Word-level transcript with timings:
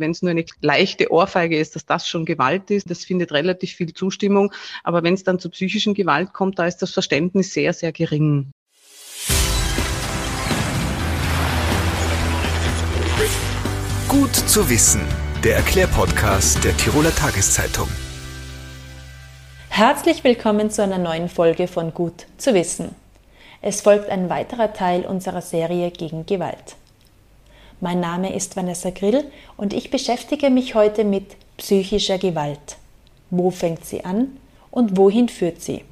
wenn 0.00 0.10
es 0.10 0.22
nur 0.22 0.30
eine 0.30 0.44
leichte 0.60 1.12
Ohrfeige 1.12 1.58
ist, 1.58 1.76
dass 1.76 1.86
das 1.86 2.08
schon 2.08 2.24
Gewalt 2.24 2.70
ist. 2.70 2.90
Das 2.90 3.04
findet 3.04 3.32
relativ 3.32 3.72
viel 3.72 3.92
Zustimmung. 3.92 4.52
Aber 4.82 5.02
wenn 5.02 5.14
es 5.14 5.22
dann 5.22 5.38
zu 5.38 5.50
psychischen 5.50 5.94
Gewalt 5.94 6.32
kommt, 6.32 6.58
da 6.58 6.66
ist 6.66 6.78
das 6.78 6.90
Verständnis 6.90 7.52
sehr, 7.52 7.72
sehr 7.72 7.92
gering. 7.92 8.50
Gut 14.08 14.34
zu 14.34 14.68
wissen, 14.68 15.02
der 15.44 15.56
Erklärpodcast 15.56 16.64
der 16.64 16.76
Tiroler 16.76 17.14
Tageszeitung. 17.14 17.88
Herzlich 19.68 20.24
willkommen 20.24 20.70
zu 20.70 20.82
einer 20.82 20.98
neuen 20.98 21.28
Folge 21.28 21.68
von 21.68 21.94
Gut 21.94 22.26
zu 22.36 22.52
wissen. 22.54 22.94
Es 23.62 23.82
folgt 23.82 24.10
ein 24.10 24.28
weiterer 24.28 24.72
Teil 24.72 25.06
unserer 25.06 25.42
Serie 25.42 25.90
gegen 25.90 26.26
Gewalt. 26.26 26.76
Mein 27.82 28.00
Name 28.00 28.34
ist 28.34 28.56
Vanessa 28.56 28.90
Grill 28.90 29.24
und 29.56 29.72
ich 29.72 29.90
beschäftige 29.90 30.50
mich 30.50 30.74
heute 30.74 31.02
mit 31.02 31.24
psychischer 31.56 32.18
Gewalt. 32.18 32.76
Wo 33.30 33.50
fängt 33.50 33.86
sie 33.86 34.04
an 34.04 34.36
und 34.70 34.98
wohin 34.98 35.30
führt 35.30 35.62
sie? 35.62 35.84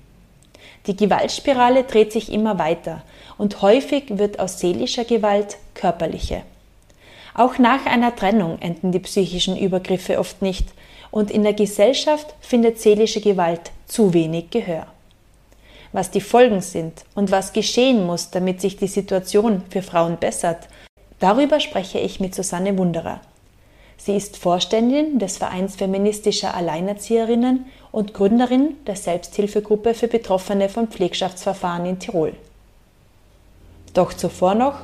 Die 0.87 0.95
Gewaltspirale 0.95 1.85
dreht 1.85 2.13
sich 2.13 2.31
immer 2.31 2.59
weiter 2.59 3.03
und 3.39 3.63
häufig 3.63 4.19
wird 4.19 4.39
aus 4.39 4.61
seelischer 4.61 5.05
Gewalt 5.05 5.57
körperliche. 5.73 6.43
Auch 7.33 7.57
nach 7.57 7.87
einer 7.87 8.15
Trennung 8.15 8.59
enden 8.61 8.93
die 8.93 8.99
psychischen 8.99 9.57
Übergriffe 9.57 10.19
oft 10.19 10.43
nicht 10.43 10.69
und 11.11 11.31
in 11.31 11.43
der 11.43 11.55
Gesellschaft 11.55 12.35
findet 12.41 12.79
seelische 12.81 13.23
Gewalt 13.23 13.71
zu 13.87 14.13
wenig 14.13 14.51
Gehör. 14.51 14.89
Was 15.93 16.11
die 16.11 16.21
Folgen 16.21 16.61
sind 16.61 17.05
und 17.15 17.31
was 17.31 17.55
geschehen 17.55 18.05
muss, 18.05 18.29
damit 18.29 18.61
sich 18.61 18.77
die 18.77 18.89
Situation 18.89 19.63
für 19.71 19.81
Frauen 19.81 20.19
bessert, 20.19 20.69
Darüber 21.21 21.61
spreche 21.61 21.99
ich 21.99 22.21
mit 22.21 22.35
Susanne 22.35 22.77
Wunderer. 22.79 23.21
Sie 23.97 24.17
ist 24.17 24.37
Vorständin 24.37 25.19
des 25.19 25.39
Vereins 25.39 25.75
feministischer 25.75 26.55
Alleinerzieherinnen 26.55 27.67
und 27.91 28.15
Gründerin 28.15 28.77
der 28.87 28.95
Selbsthilfegruppe 28.95 29.95
für 29.95 30.07
Betroffene 30.07 30.69
von 30.69 30.87
Pflegschaftsverfahren 30.87 31.85
in 31.85 31.99
Tirol. 31.99 32.35
Doch 33.95 34.13
zuvor 34.13 34.55
noch 34.55 34.77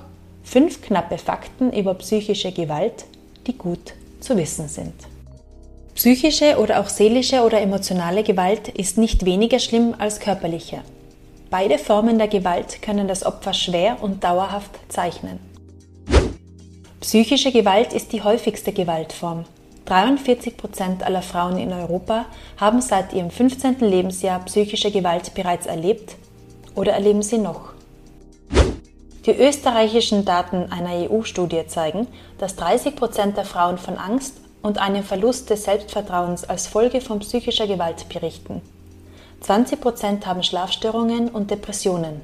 fünf 0.43 0.83
knappe 0.83 1.19
Fakten 1.19 1.73
über 1.73 1.95
psychische 1.95 2.51
Gewalt, 2.51 3.05
die 3.47 3.57
gut 3.57 3.95
zu 4.19 4.37
wissen 4.37 4.69
sind. 4.69 4.95
Psychische 5.95 6.59
oder 6.59 6.81
auch 6.81 6.89
seelische 6.89 7.43
oder 7.43 7.61
emotionale 7.61 8.25
Gewalt 8.25 8.69
ist 8.69 8.99
nicht 8.99 9.25
weniger 9.25 9.61
schlimm 9.61 9.95
als 9.97 10.19
körperliche. 10.19 10.81
Beide 11.51 11.79
Formen 11.79 12.19
der 12.19 12.27
Gewalt 12.27 12.83
können 12.83 13.07
das 13.07 13.25
Opfer 13.25 13.55
schwer 13.55 14.03
und 14.03 14.25
dauerhaft 14.25 14.73
zeichnen. 14.89 15.54
Psychische 17.05 17.53
Gewalt 17.53 17.93
ist 17.93 18.15
die 18.15 18.23
häufigste 18.23 18.73
Gewaltform. 18.73 19.45
43 19.85 20.57
Prozent 20.57 21.03
aller 21.03 21.21
Frauen 21.21 21.59
in 21.59 21.71
Europa 21.71 22.25
haben 22.57 22.81
seit 22.81 23.13
ihrem 23.13 23.31
15. 23.31 23.81
Lebensjahr 23.81 24.43
psychische 24.47 24.91
Gewalt 24.91 25.35
bereits 25.35 25.67
erlebt 25.67 26.17
oder 26.75 26.93
erleben 26.95 27.21
sie 27.21 27.37
noch. 27.37 27.75
Die 29.27 29.37
österreichischen 29.37 30.25
Daten 30.25 30.73
einer 30.73 31.11
EU-Studie 31.11 31.67
zeigen, 31.67 32.07
dass 32.39 32.57
30 32.57 32.97
Prozent 32.97 33.37
der 33.37 33.45
Frauen 33.45 33.77
von 33.77 33.99
Angst 33.99 34.39
und 34.63 34.79
einem 34.79 35.05
Verlust 35.05 35.51
des 35.51 35.65
Selbstvertrauens 35.65 36.45
als 36.45 36.67
Folge 36.69 37.03
von 37.03 37.19
psychischer 37.19 37.67
Gewalt 37.67 38.09
berichten. 38.09 38.63
20 39.43 39.79
Prozent 39.79 40.27
haben 40.27 40.43
Schlafstörungen 40.43 41.29
und 41.29 41.51
Depressionen. 41.51 42.23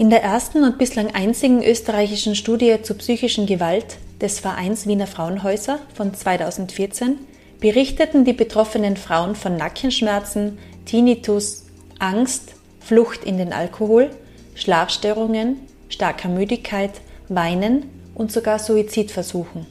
In 0.00 0.08
der 0.08 0.22
ersten 0.22 0.64
und 0.64 0.78
bislang 0.78 1.14
einzigen 1.14 1.62
österreichischen 1.62 2.34
Studie 2.34 2.80
zur 2.80 2.96
psychischen 2.96 3.44
Gewalt 3.44 3.98
des 4.18 4.40
Vereins 4.40 4.86
Wiener 4.86 5.06
Frauenhäuser 5.06 5.78
von 5.92 6.14
2014 6.14 7.18
berichteten 7.60 8.24
die 8.24 8.32
betroffenen 8.32 8.96
Frauen 8.96 9.34
von 9.34 9.58
Nackenschmerzen, 9.58 10.56
Tinnitus, 10.86 11.66
Angst, 11.98 12.54
Flucht 12.80 13.24
in 13.24 13.36
den 13.36 13.52
Alkohol, 13.52 14.08
Schlafstörungen, 14.54 15.56
starker 15.90 16.30
Müdigkeit, 16.30 17.02
Weinen 17.28 17.90
und 18.14 18.32
sogar 18.32 18.58
Suizidversuchen. 18.58 19.66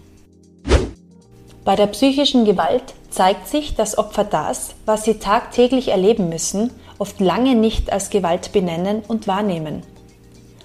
Bei 1.66 1.76
der 1.76 1.88
psychischen 1.88 2.46
Gewalt 2.46 2.94
zeigt 3.10 3.48
sich, 3.48 3.74
dass 3.74 3.98
Opfer 3.98 4.26
das, 4.26 4.76
was 4.86 5.06
sie 5.06 5.16
tagtäglich 5.16 5.88
erleben 5.88 6.30
müssen, 6.30 6.70
oft 7.00 7.20
lange 7.20 7.56
nicht 7.56 7.92
als 7.92 8.12
Gewalt 8.12 8.52
benennen 8.52 9.02
und 9.08 9.26
wahrnehmen. 9.26 9.82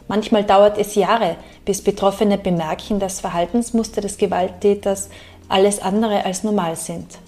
Manchmal 0.08 0.44
dauert 0.44 0.78
es 0.78 0.94
Jahre, 0.94 1.36
bis 1.64 1.82
Betroffene 1.82 2.38
bemerken, 2.38 2.98
dass 3.00 3.20
Verhaltensmuster 3.20 4.00
des 4.00 4.18
Gewalttäters 4.18 5.08
alles 5.48 5.80
andere 5.80 6.24
als 6.24 6.44
normal 6.44 6.76
sind. 6.76 7.18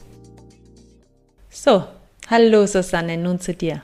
So, 1.51 1.85
hallo 2.29 2.67
Susanne, 2.67 3.17
nun 3.17 3.41
zu 3.41 3.55
dir. 3.55 3.83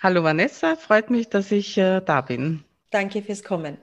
Hallo 0.00 0.22
Vanessa, 0.22 0.76
freut 0.76 1.08
mich, 1.08 1.30
dass 1.30 1.50
ich 1.50 1.78
äh, 1.78 2.00
da 2.00 2.20
bin. 2.20 2.62
Danke 2.90 3.22
fürs 3.22 3.42
Kommen. 3.42 3.78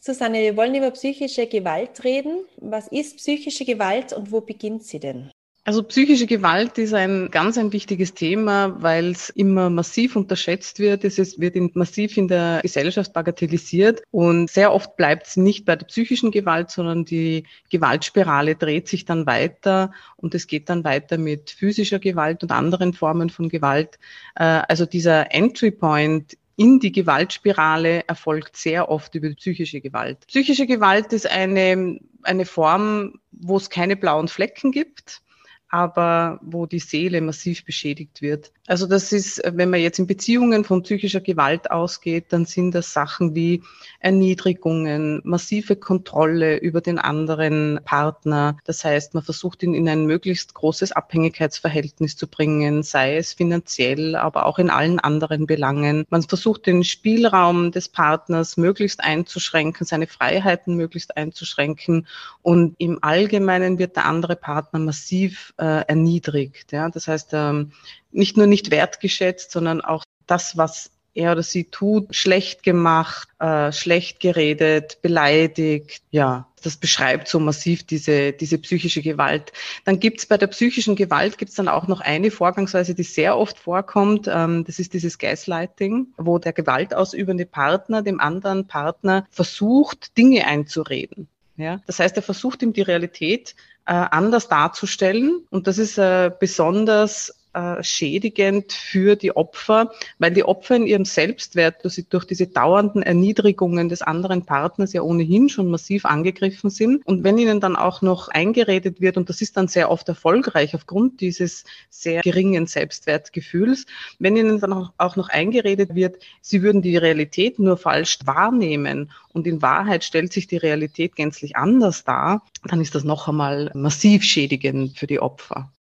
Susanne, 0.00 0.40
wir 0.40 0.56
wollen 0.56 0.74
über 0.74 0.90
psychische 0.90 1.46
Gewalt 1.46 2.02
reden. 2.04 2.44
Was 2.58 2.88
ist 2.88 3.16
psychische 3.16 3.64
Gewalt 3.64 4.12
und 4.12 4.32
wo 4.32 4.40
beginnt 4.40 4.84
sie 4.84 5.00
denn? 5.00 5.30
Also 5.66 5.82
psychische 5.82 6.26
Gewalt 6.26 6.78
ist 6.78 6.94
ein 6.94 7.28
ganz 7.32 7.58
ein 7.58 7.72
wichtiges 7.72 8.14
Thema, 8.14 8.80
weil 8.80 9.10
es 9.10 9.30
immer 9.30 9.68
massiv 9.68 10.14
unterschätzt 10.14 10.78
wird. 10.78 11.02
Es 11.02 11.18
ist, 11.18 11.40
wird 11.40 11.56
in, 11.56 11.72
massiv 11.74 12.16
in 12.16 12.28
der 12.28 12.60
Gesellschaft 12.62 13.12
bagatellisiert 13.12 14.00
und 14.12 14.48
sehr 14.48 14.72
oft 14.72 14.96
bleibt 14.96 15.26
es 15.26 15.36
nicht 15.36 15.64
bei 15.64 15.74
der 15.74 15.86
psychischen 15.86 16.30
Gewalt, 16.30 16.70
sondern 16.70 17.04
die 17.04 17.48
Gewaltspirale 17.68 18.54
dreht 18.54 18.86
sich 18.86 19.06
dann 19.06 19.26
weiter 19.26 19.90
und 20.14 20.36
es 20.36 20.46
geht 20.46 20.68
dann 20.68 20.84
weiter 20.84 21.18
mit 21.18 21.50
physischer 21.50 21.98
Gewalt 21.98 22.44
und 22.44 22.52
anderen 22.52 22.92
Formen 22.92 23.28
von 23.28 23.48
Gewalt. 23.48 23.98
Äh, 24.36 24.62
also 24.68 24.86
dieser 24.86 25.34
Entry 25.34 25.72
Point 25.72 26.38
in 26.54 26.78
die 26.78 26.92
Gewaltspirale 26.92 28.04
erfolgt 28.06 28.56
sehr 28.56 28.88
oft 28.88 29.16
über 29.16 29.30
psychische 29.30 29.80
Gewalt. 29.80 30.28
Psychische 30.28 30.68
Gewalt 30.68 31.12
ist 31.12 31.28
eine, 31.28 31.98
eine 32.22 32.44
Form, 32.44 33.18
wo 33.32 33.56
es 33.56 33.68
keine 33.68 33.96
blauen 33.96 34.28
Flecken 34.28 34.70
gibt 34.70 35.22
aber 35.68 36.38
wo 36.42 36.66
die 36.66 36.78
Seele 36.78 37.20
massiv 37.20 37.64
beschädigt 37.64 38.22
wird. 38.22 38.52
Also 38.66 38.86
das 38.86 39.12
ist, 39.12 39.42
wenn 39.44 39.70
man 39.70 39.80
jetzt 39.80 39.98
in 39.98 40.06
Beziehungen 40.06 40.64
von 40.64 40.82
psychischer 40.82 41.20
Gewalt 41.20 41.70
ausgeht, 41.70 42.26
dann 42.30 42.44
sind 42.44 42.72
das 42.74 42.92
Sachen 42.92 43.34
wie 43.34 43.62
Erniedrigungen, 44.00 45.20
massive 45.24 45.76
Kontrolle 45.76 46.58
über 46.58 46.80
den 46.80 46.98
anderen 46.98 47.80
Partner. 47.84 48.56
Das 48.64 48.84
heißt, 48.84 49.14
man 49.14 49.22
versucht 49.22 49.62
ihn 49.62 49.74
in 49.74 49.88
ein 49.88 50.06
möglichst 50.06 50.54
großes 50.54 50.92
Abhängigkeitsverhältnis 50.92 52.16
zu 52.16 52.28
bringen, 52.28 52.82
sei 52.82 53.16
es 53.16 53.32
finanziell, 53.32 54.14
aber 54.16 54.46
auch 54.46 54.58
in 54.58 54.70
allen 54.70 55.00
anderen 55.00 55.46
Belangen. 55.46 56.04
Man 56.10 56.22
versucht 56.22 56.66
den 56.66 56.84
Spielraum 56.84 57.72
des 57.72 57.88
Partners 57.88 58.56
möglichst 58.56 59.02
einzuschränken, 59.02 59.86
seine 59.86 60.06
Freiheiten 60.06 60.76
möglichst 60.76 61.16
einzuschränken 61.16 62.06
und 62.42 62.76
im 62.78 63.02
Allgemeinen 63.02 63.78
wird 63.78 63.96
der 63.96 64.06
andere 64.06 64.36
Partner 64.36 64.78
massiv 64.78 65.54
äh, 65.58 65.86
erniedrigt. 65.86 66.72
Ja? 66.72 66.88
Das 66.88 67.08
heißt, 67.08 67.30
ähm, 67.32 67.72
nicht 68.12 68.36
nur 68.36 68.46
nicht 68.46 68.70
wertgeschätzt, 68.70 69.50
sondern 69.50 69.80
auch 69.80 70.04
das, 70.26 70.56
was 70.56 70.90
er 71.16 71.32
oder 71.32 71.42
sie 71.42 71.64
tut, 71.64 72.14
schlecht 72.14 72.62
gemacht, 72.62 73.28
äh, 73.38 73.72
schlecht 73.72 74.20
geredet, 74.20 74.98
beleidigt. 75.02 76.02
Ja, 76.10 76.46
das 76.62 76.76
beschreibt 76.76 77.28
so 77.28 77.40
massiv 77.40 77.84
diese, 77.84 78.32
diese 78.32 78.58
psychische 78.58 79.00
Gewalt. 79.02 79.52
Dann 79.84 79.98
gibt's 79.98 80.26
bei 80.26 80.36
der 80.36 80.48
psychischen 80.48 80.94
Gewalt 80.94 81.38
gibt's 81.38 81.54
dann 81.54 81.68
auch 81.68 81.88
noch 81.88 82.00
eine 82.00 82.30
Vorgangsweise, 82.30 82.94
die 82.94 83.02
sehr 83.02 83.38
oft 83.38 83.58
vorkommt. 83.58 84.28
Ähm, 84.30 84.64
das 84.64 84.78
ist 84.78 84.92
dieses 84.92 85.18
Gaslighting, 85.18 86.08
wo 86.18 86.38
der 86.38 86.52
gewaltausübende 86.52 87.46
Partner 87.46 88.02
dem 88.02 88.20
anderen 88.20 88.66
Partner 88.66 89.26
versucht, 89.30 90.16
Dinge 90.18 90.46
einzureden. 90.46 91.28
Ja, 91.56 91.80
das 91.86 92.00
heißt, 92.00 92.16
er 92.16 92.22
versucht 92.22 92.62
ihm 92.62 92.74
die 92.74 92.82
Realität 92.82 93.54
anders 93.92 94.48
darzustellen. 94.48 95.46
Und 95.50 95.66
das 95.66 95.78
ist 95.78 95.98
äh, 95.98 96.30
besonders 96.38 97.34
äh, 97.56 97.82
schädigend 97.82 98.70
für 98.72 99.16
die 99.16 99.34
Opfer, 99.34 99.90
weil 100.18 100.30
die 100.32 100.44
Opfer 100.44 100.76
in 100.76 100.86
ihrem 100.86 101.06
Selbstwert 101.06 101.76
durch 102.10 102.26
diese 102.26 102.48
dauernden 102.48 103.02
Erniedrigungen 103.02 103.88
des 103.88 104.02
anderen 104.02 104.44
Partners 104.44 104.92
ja 104.92 105.00
ohnehin 105.00 105.48
schon 105.48 105.70
massiv 105.70 106.04
angegriffen 106.04 106.68
sind. 106.68 107.06
Und 107.06 107.24
wenn 107.24 107.38
ihnen 107.38 107.60
dann 107.60 107.74
auch 107.74 108.02
noch 108.02 108.28
eingeredet 108.28 109.00
wird, 109.00 109.16
und 109.16 109.30
das 109.30 109.40
ist 109.40 109.56
dann 109.56 109.68
sehr 109.68 109.90
oft 109.90 110.06
erfolgreich 110.06 110.74
aufgrund 110.74 111.22
dieses 111.22 111.64
sehr 111.88 112.20
geringen 112.20 112.66
Selbstwertgefühls, 112.66 113.86
wenn 114.18 114.36
ihnen 114.36 114.60
dann 114.60 114.90
auch 114.98 115.16
noch 115.16 115.30
eingeredet 115.30 115.94
wird, 115.94 116.22
sie 116.42 116.62
würden 116.62 116.82
die 116.82 116.98
Realität 116.98 117.58
nur 117.58 117.78
falsch 117.78 118.18
wahrnehmen 118.26 119.10
und 119.32 119.46
in 119.46 119.62
Wahrheit 119.62 120.04
stellt 120.04 120.30
sich 120.30 120.46
die 120.46 120.58
Realität 120.58 121.16
gänzlich 121.16 121.56
anders 121.56 122.04
dar, 122.04 122.42
dann 122.64 122.82
ist 122.82 122.94
das 122.94 123.04
noch 123.04 123.28
einmal 123.28 123.70
massiv 123.74 124.24
schädigend 124.24 124.98
für 124.98 125.06
die 125.06 125.20
Opfer. 125.20 125.72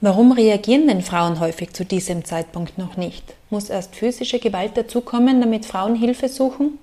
Warum 0.00 0.30
reagieren 0.30 0.86
denn 0.86 1.02
Frauen 1.02 1.40
häufig 1.40 1.72
zu 1.72 1.84
diesem 1.84 2.24
Zeitpunkt 2.24 2.78
noch 2.78 2.96
nicht? 2.96 3.34
Muss 3.50 3.68
erst 3.68 3.96
physische 3.96 4.38
Gewalt 4.38 4.76
dazukommen, 4.76 5.40
damit 5.40 5.66
Frauen 5.66 5.96
Hilfe 5.96 6.28
suchen? 6.28 6.78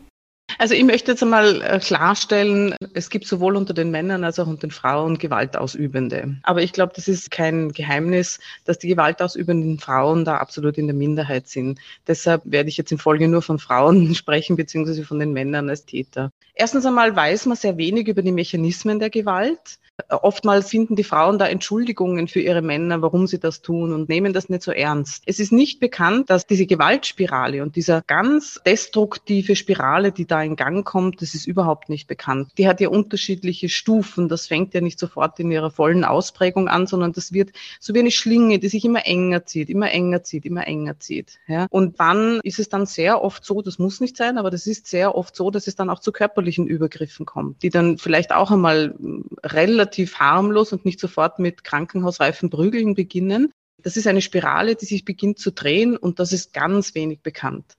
Also 0.57 0.73
ich 0.73 0.83
möchte 0.83 1.11
jetzt 1.11 1.23
einmal 1.23 1.61
äh, 1.61 1.79
klarstellen, 1.79 2.75
es 2.93 3.09
gibt 3.09 3.27
sowohl 3.27 3.55
unter 3.55 3.73
den 3.73 3.91
Männern 3.91 4.23
als 4.23 4.39
auch 4.39 4.47
unter 4.47 4.67
den 4.67 4.71
Frauen 4.71 5.17
Gewaltausübende. 5.17 6.37
Aber 6.43 6.61
ich 6.61 6.71
glaube, 6.71 6.93
das 6.95 7.07
ist 7.07 7.31
kein 7.31 7.71
Geheimnis, 7.71 8.39
dass 8.63 8.79
die 8.79 8.87
gewaltausübenden 8.87 9.79
Frauen 9.79 10.23
da 10.23 10.37
absolut 10.37 10.77
in 10.77 10.87
der 10.87 10.95
Minderheit 10.95 11.47
sind. 11.47 11.79
Deshalb 12.07 12.43
werde 12.45 12.69
ich 12.69 12.77
jetzt 12.77 12.91
in 12.91 12.97
Folge 12.97 13.27
nur 13.27 13.41
von 13.41 13.59
Frauen 13.59 14.15
sprechen, 14.15 14.55
beziehungsweise 14.55 15.03
von 15.03 15.19
den 15.19 15.33
Männern 15.33 15.69
als 15.69 15.85
Täter. 15.85 16.31
Erstens 16.53 16.85
einmal 16.85 17.15
weiß 17.15 17.47
man 17.47 17.57
sehr 17.57 17.77
wenig 17.77 18.07
über 18.07 18.21
die 18.21 18.31
Mechanismen 18.31 18.99
der 18.99 19.09
Gewalt. 19.09 19.77
Oftmals 20.09 20.69
finden 20.69 20.97
die 20.97 21.05
Frauen 21.05 21.39
da 21.39 21.47
Entschuldigungen 21.47 22.27
für 22.27 22.41
ihre 22.41 22.61
Männer, 22.61 23.01
warum 23.01 23.27
sie 23.27 23.39
das 23.39 23.61
tun 23.61 23.93
und 23.93 24.09
nehmen 24.09 24.33
das 24.33 24.49
nicht 24.49 24.61
so 24.61 24.71
ernst. 24.71 25.23
Es 25.25 25.39
ist 25.39 25.53
nicht 25.53 25.79
bekannt, 25.79 26.29
dass 26.29 26.45
diese 26.45 26.65
Gewaltspirale 26.65 27.63
und 27.63 27.77
dieser 27.77 28.01
ganz 28.01 28.59
destruktive 28.65 29.55
Spirale, 29.55 30.11
die 30.11 30.25
da 30.25 30.34
in 30.43 30.55
Gang 30.55 30.85
kommt, 30.85 31.21
das 31.21 31.35
ist 31.35 31.47
überhaupt 31.47 31.89
nicht 31.89 32.07
bekannt. 32.07 32.51
Die 32.57 32.67
hat 32.67 32.81
ja 32.81 32.89
unterschiedliche 32.89 33.69
Stufen. 33.69 34.27
Das 34.27 34.47
fängt 34.47 34.73
ja 34.73 34.81
nicht 34.81 34.99
sofort 34.99 35.39
in 35.39 35.51
ihrer 35.51 35.71
vollen 35.71 36.03
Ausprägung 36.03 36.67
an, 36.67 36.87
sondern 36.87 37.13
das 37.13 37.33
wird 37.33 37.51
so 37.79 37.93
wie 37.93 37.99
eine 37.99 38.11
Schlinge, 38.11 38.59
die 38.59 38.67
sich 38.67 38.85
immer 38.85 39.05
enger 39.05 39.45
zieht, 39.45 39.69
immer 39.69 39.91
enger 39.91 40.23
zieht, 40.23 40.45
immer 40.45 40.67
enger 40.67 40.99
zieht. 40.99 41.39
Ja? 41.47 41.67
Und 41.69 41.99
wann 41.99 42.39
ist 42.43 42.59
es 42.59 42.69
dann 42.69 42.85
sehr 42.85 43.21
oft 43.21 43.45
so, 43.45 43.61
das 43.61 43.79
muss 43.79 44.01
nicht 44.01 44.17
sein, 44.17 44.37
aber 44.37 44.49
das 44.49 44.67
ist 44.67 44.87
sehr 44.87 45.15
oft 45.15 45.35
so, 45.35 45.51
dass 45.51 45.67
es 45.67 45.75
dann 45.75 45.89
auch 45.89 45.99
zu 45.99 46.11
körperlichen 46.11 46.67
Übergriffen 46.67 47.25
kommt, 47.25 47.63
die 47.63 47.69
dann 47.69 47.97
vielleicht 47.97 48.33
auch 48.33 48.51
einmal 48.51 48.95
relativ 49.43 50.19
harmlos 50.19 50.73
und 50.73 50.85
nicht 50.85 50.99
sofort 50.99 51.39
mit 51.39 51.63
krankenhausreifen 51.63 52.49
Prügeln 52.49 52.95
beginnen. 52.95 53.51
Das 53.81 53.97
ist 53.97 54.07
eine 54.07 54.21
Spirale, 54.21 54.75
die 54.75 54.85
sich 54.85 55.05
beginnt 55.05 55.37
zu 55.37 55.51
drehen 55.51 55.95
und 55.95 56.19
das 56.19 56.33
ist 56.33 56.53
ganz 56.53 56.95
wenig 56.95 57.21
bekannt. 57.21 57.75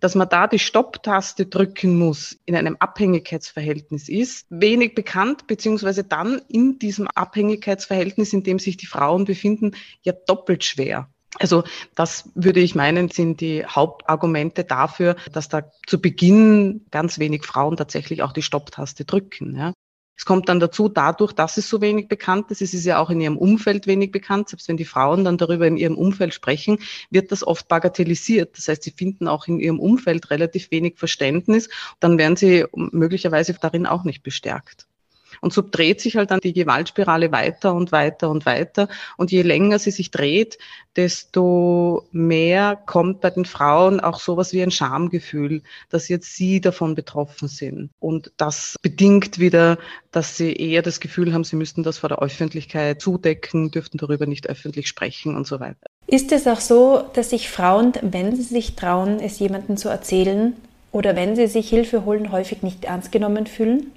Dass 0.00 0.14
man 0.14 0.28
da 0.28 0.46
die 0.46 0.58
Stopptaste 0.58 1.46
drücken 1.46 1.98
muss 1.98 2.38
in 2.46 2.56
einem 2.56 2.76
Abhängigkeitsverhältnis 2.78 4.08
ist 4.08 4.46
wenig 4.50 4.94
bekannt, 4.94 5.46
beziehungsweise 5.46 6.04
dann 6.04 6.40
in 6.48 6.78
diesem 6.78 7.06
Abhängigkeitsverhältnis, 7.08 8.32
in 8.32 8.42
dem 8.42 8.58
sich 8.58 8.76
die 8.76 8.86
Frauen 8.86 9.24
befinden, 9.24 9.72
ja 10.02 10.12
doppelt 10.12 10.64
schwer. 10.64 11.08
Also 11.38 11.62
das 11.94 12.30
würde 12.34 12.60
ich 12.60 12.74
meinen, 12.74 13.08
sind 13.08 13.40
die 13.40 13.64
Hauptargumente 13.64 14.64
dafür, 14.64 15.16
dass 15.32 15.48
da 15.48 15.70
zu 15.86 16.00
Beginn 16.00 16.86
ganz 16.90 17.18
wenig 17.18 17.44
Frauen 17.44 17.76
tatsächlich 17.76 18.22
auch 18.22 18.32
die 18.32 18.42
Stopptaste 18.42 19.04
drücken. 19.04 19.56
Ja. 19.56 19.72
Es 20.20 20.26
kommt 20.26 20.50
dann 20.50 20.60
dazu, 20.60 20.90
dadurch, 20.90 21.32
dass 21.32 21.56
es 21.56 21.66
so 21.70 21.80
wenig 21.80 22.06
bekannt 22.06 22.50
ist, 22.50 22.60
es 22.60 22.74
ist 22.74 22.84
ja 22.84 22.98
auch 22.98 23.08
in 23.08 23.22
ihrem 23.22 23.38
Umfeld 23.38 23.86
wenig 23.86 24.12
bekannt, 24.12 24.50
selbst 24.50 24.68
wenn 24.68 24.76
die 24.76 24.84
Frauen 24.84 25.24
dann 25.24 25.38
darüber 25.38 25.66
in 25.66 25.78
ihrem 25.78 25.96
Umfeld 25.96 26.34
sprechen, 26.34 26.78
wird 27.08 27.32
das 27.32 27.42
oft 27.42 27.68
bagatellisiert. 27.68 28.54
Das 28.58 28.68
heißt, 28.68 28.82
sie 28.82 28.90
finden 28.90 29.28
auch 29.28 29.48
in 29.48 29.60
ihrem 29.60 29.80
Umfeld 29.80 30.28
relativ 30.28 30.70
wenig 30.70 30.98
Verständnis, 30.98 31.70
dann 32.00 32.18
werden 32.18 32.36
sie 32.36 32.66
möglicherweise 32.74 33.56
darin 33.58 33.86
auch 33.86 34.04
nicht 34.04 34.22
bestärkt. 34.22 34.89
Und 35.40 35.52
so 35.52 35.62
dreht 35.68 36.00
sich 36.00 36.16
halt 36.16 36.30
dann 36.30 36.40
die 36.40 36.52
Gewaltspirale 36.52 37.32
weiter 37.32 37.74
und 37.74 37.92
weiter 37.92 38.30
und 38.30 38.46
weiter. 38.46 38.88
Und 39.16 39.30
je 39.32 39.42
länger 39.42 39.78
sie 39.78 39.90
sich 39.90 40.10
dreht, 40.10 40.58
desto 40.96 42.06
mehr 42.12 42.76
kommt 42.86 43.20
bei 43.20 43.30
den 43.30 43.44
Frauen 43.44 44.00
auch 44.00 44.20
sowas 44.20 44.52
wie 44.52 44.62
ein 44.62 44.70
Schamgefühl, 44.70 45.62
dass 45.88 46.08
jetzt 46.08 46.34
sie 46.36 46.60
davon 46.60 46.94
betroffen 46.94 47.48
sind. 47.48 47.90
Und 48.00 48.32
das 48.36 48.76
bedingt 48.82 49.38
wieder, 49.38 49.78
dass 50.12 50.36
sie 50.36 50.52
eher 50.52 50.82
das 50.82 51.00
Gefühl 51.00 51.32
haben, 51.32 51.44
sie 51.44 51.56
müssten 51.56 51.82
das 51.82 51.98
vor 51.98 52.08
der 52.08 52.20
Öffentlichkeit 52.20 53.00
zudecken, 53.00 53.70
dürften 53.70 53.98
darüber 53.98 54.26
nicht 54.26 54.48
öffentlich 54.48 54.88
sprechen 54.88 55.36
und 55.36 55.46
so 55.46 55.60
weiter. 55.60 55.86
Ist 56.06 56.32
es 56.32 56.46
auch 56.46 56.60
so, 56.60 57.04
dass 57.14 57.30
sich 57.30 57.48
Frauen, 57.48 57.92
wenn 58.02 58.34
sie 58.34 58.42
sich 58.42 58.74
trauen, 58.74 59.20
es 59.20 59.38
jemandem 59.38 59.76
zu 59.76 59.88
erzählen 59.88 60.54
oder 60.92 61.14
wenn 61.14 61.36
sie 61.36 61.46
sich 61.46 61.68
Hilfe 61.68 62.04
holen, 62.04 62.32
häufig 62.32 62.62
nicht 62.62 62.84
ernst 62.84 63.12
genommen 63.12 63.46
fühlen? 63.46 63.92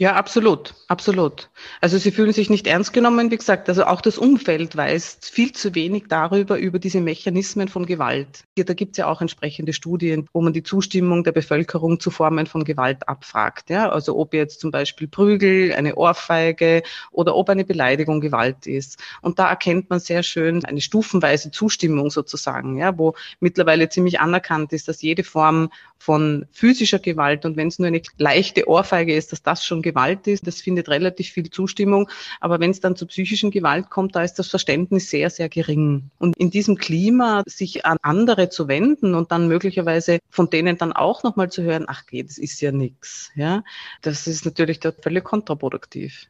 Ja, 0.00 0.14
absolut, 0.14 0.72
absolut. 0.88 1.50
Also 1.82 1.98
sie 1.98 2.10
fühlen 2.10 2.32
sich 2.32 2.48
nicht 2.48 2.66
ernst 2.66 2.94
genommen, 2.94 3.30
wie 3.30 3.36
gesagt, 3.36 3.68
also 3.68 3.84
auch 3.84 4.00
das 4.00 4.16
Umfeld 4.16 4.74
weiß 4.74 5.18
viel 5.20 5.52
zu 5.52 5.74
wenig 5.74 6.04
darüber, 6.08 6.58
über 6.58 6.78
diese 6.78 7.02
Mechanismen 7.02 7.68
von 7.68 7.84
Gewalt. 7.84 8.44
Da 8.56 8.72
gibt 8.72 8.92
es 8.92 8.96
ja 8.96 9.08
auch 9.08 9.20
entsprechende 9.20 9.74
Studien, 9.74 10.26
wo 10.32 10.40
man 10.40 10.54
die 10.54 10.62
Zustimmung 10.62 11.22
der 11.22 11.32
Bevölkerung 11.32 12.00
zu 12.00 12.10
Formen 12.10 12.46
von 12.46 12.64
Gewalt 12.64 13.06
abfragt. 13.10 13.68
Ja? 13.68 13.90
Also 13.90 14.16
ob 14.16 14.32
jetzt 14.32 14.60
zum 14.60 14.70
Beispiel 14.70 15.06
Prügel, 15.06 15.74
eine 15.74 15.94
Ohrfeige 15.96 16.82
oder 17.10 17.36
ob 17.36 17.50
eine 17.50 17.66
Beleidigung 17.66 18.22
Gewalt 18.22 18.66
ist. 18.66 18.98
Und 19.20 19.38
da 19.38 19.50
erkennt 19.50 19.90
man 19.90 20.00
sehr 20.00 20.22
schön 20.22 20.64
eine 20.64 20.80
stufenweise 20.80 21.50
Zustimmung 21.50 22.10
sozusagen, 22.10 22.78
ja, 22.78 22.96
wo 22.96 23.16
mittlerweile 23.38 23.90
ziemlich 23.90 24.18
anerkannt 24.18 24.72
ist, 24.72 24.88
dass 24.88 25.02
jede 25.02 25.24
Form 25.24 25.68
von 25.98 26.46
physischer 26.50 27.00
Gewalt 27.00 27.44
und 27.44 27.58
wenn 27.58 27.68
es 27.68 27.78
nur 27.78 27.88
eine 27.88 28.00
leichte 28.16 28.66
Ohrfeige 28.66 29.14
ist, 29.14 29.32
dass 29.32 29.42
das 29.42 29.62
schon 29.62 29.82
Gewalt 29.82 29.89
ist. 30.26 30.46
Das 30.46 30.60
findet 30.60 30.88
relativ 30.88 31.30
viel 31.30 31.50
Zustimmung. 31.50 32.08
Aber 32.40 32.60
wenn 32.60 32.70
es 32.70 32.80
dann 32.80 32.96
zu 32.96 33.06
psychischen 33.06 33.50
Gewalt 33.50 33.90
kommt, 33.90 34.16
da 34.16 34.22
ist 34.22 34.34
das 34.34 34.48
Verständnis 34.48 35.10
sehr, 35.10 35.30
sehr 35.30 35.48
gering. 35.48 36.10
Und 36.18 36.36
in 36.36 36.50
diesem 36.50 36.76
Klima 36.76 37.42
sich 37.46 37.84
an 37.86 37.98
andere 38.02 38.48
zu 38.48 38.68
wenden 38.68 39.14
und 39.14 39.32
dann 39.32 39.48
möglicherweise 39.48 40.18
von 40.28 40.50
denen 40.50 40.78
dann 40.78 40.92
auch 40.92 41.22
nochmal 41.22 41.50
zu 41.50 41.62
hören, 41.62 41.84
ach 41.86 42.06
geht, 42.06 42.28
das 42.28 42.38
ist 42.38 42.60
ja 42.60 42.72
nichts. 42.72 43.30
Ja, 43.34 43.62
das 44.02 44.26
ist 44.26 44.44
natürlich 44.44 44.80
völlig 45.02 45.24
kontraproduktiv. 45.24 46.28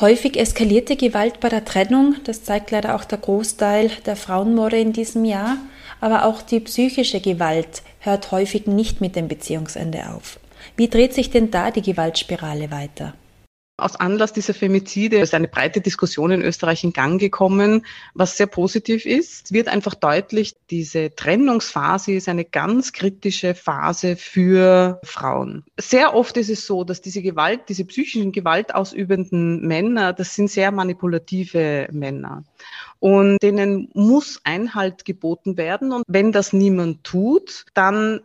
Häufig 0.00 0.38
eskalierte 0.38 0.96
Gewalt 0.96 1.40
bei 1.40 1.50
der 1.50 1.66
Trennung, 1.66 2.16
das 2.24 2.44
zeigt 2.44 2.70
leider 2.70 2.94
auch 2.94 3.04
der 3.04 3.18
Großteil 3.18 3.90
der 4.06 4.16
Frauenmorde 4.16 4.78
in 4.78 4.94
diesem 4.94 5.26
Jahr, 5.26 5.58
aber 6.00 6.24
auch 6.24 6.40
die 6.40 6.60
psychische 6.60 7.20
Gewalt 7.20 7.82
hört 8.02 8.30
häufig 8.30 8.66
nicht 8.66 9.00
mit 9.00 9.16
dem 9.16 9.28
Beziehungsende 9.28 10.10
auf. 10.10 10.38
Wie 10.76 10.88
dreht 10.88 11.14
sich 11.14 11.30
denn 11.30 11.50
da 11.50 11.70
die 11.70 11.82
Gewaltspirale 11.82 12.70
weiter? 12.70 13.14
Aus 13.82 13.96
Anlass 13.96 14.32
dieser 14.32 14.54
Femizide 14.54 15.18
ist 15.18 15.34
eine 15.34 15.48
breite 15.48 15.80
Diskussion 15.80 16.30
in 16.30 16.42
Österreich 16.42 16.84
in 16.84 16.92
Gang 16.92 17.20
gekommen, 17.20 17.84
was 18.14 18.36
sehr 18.36 18.46
positiv 18.46 19.06
ist. 19.06 19.46
Es 19.46 19.52
wird 19.52 19.66
einfach 19.66 19.94
deutlich, 19.94 20.54
diese 20.70 21.14
Trennungsphase 21.14 22.12
ist 22.12 22.28
eine 22.28 22.44
ganz 22.44 22.92
kritische 22.92 23.54
Phase 23.54 24.16
für 24.16 25.00
Frauen. 25.02 25.64
Sehr 25.78 26.14
oft 26.14 26.36
ist 26.36 26.48
es 26.48 26.64
so, 26.64 26.84
dass 26.84 27.00
diese 27.00 27.22
Gewalt, 27.22 27.68
diese 27.68 27.84
psychischen 27.84 28.30
gewaltausübenden 28.30 29.66
Männer, 29.66 30.12
das 30.12 30.36
sind 30.36 30.48
sehr 30.48 30.70
manipulative 30.70 31.88
Männer. 31.90 32.44
Und 33.00 33.42
denen 33.42 33.90
muss 33.94 34.40
Einhalt 34.44 35.04
geboten 35.04 35.56
werden. 35.56 35.90
Und 35.90 36.04
wenn 36.06 36.30
das 36.30 36.52
niemand 36.52 37.02
tut, 37.02 37.64
dann 37.74 38.20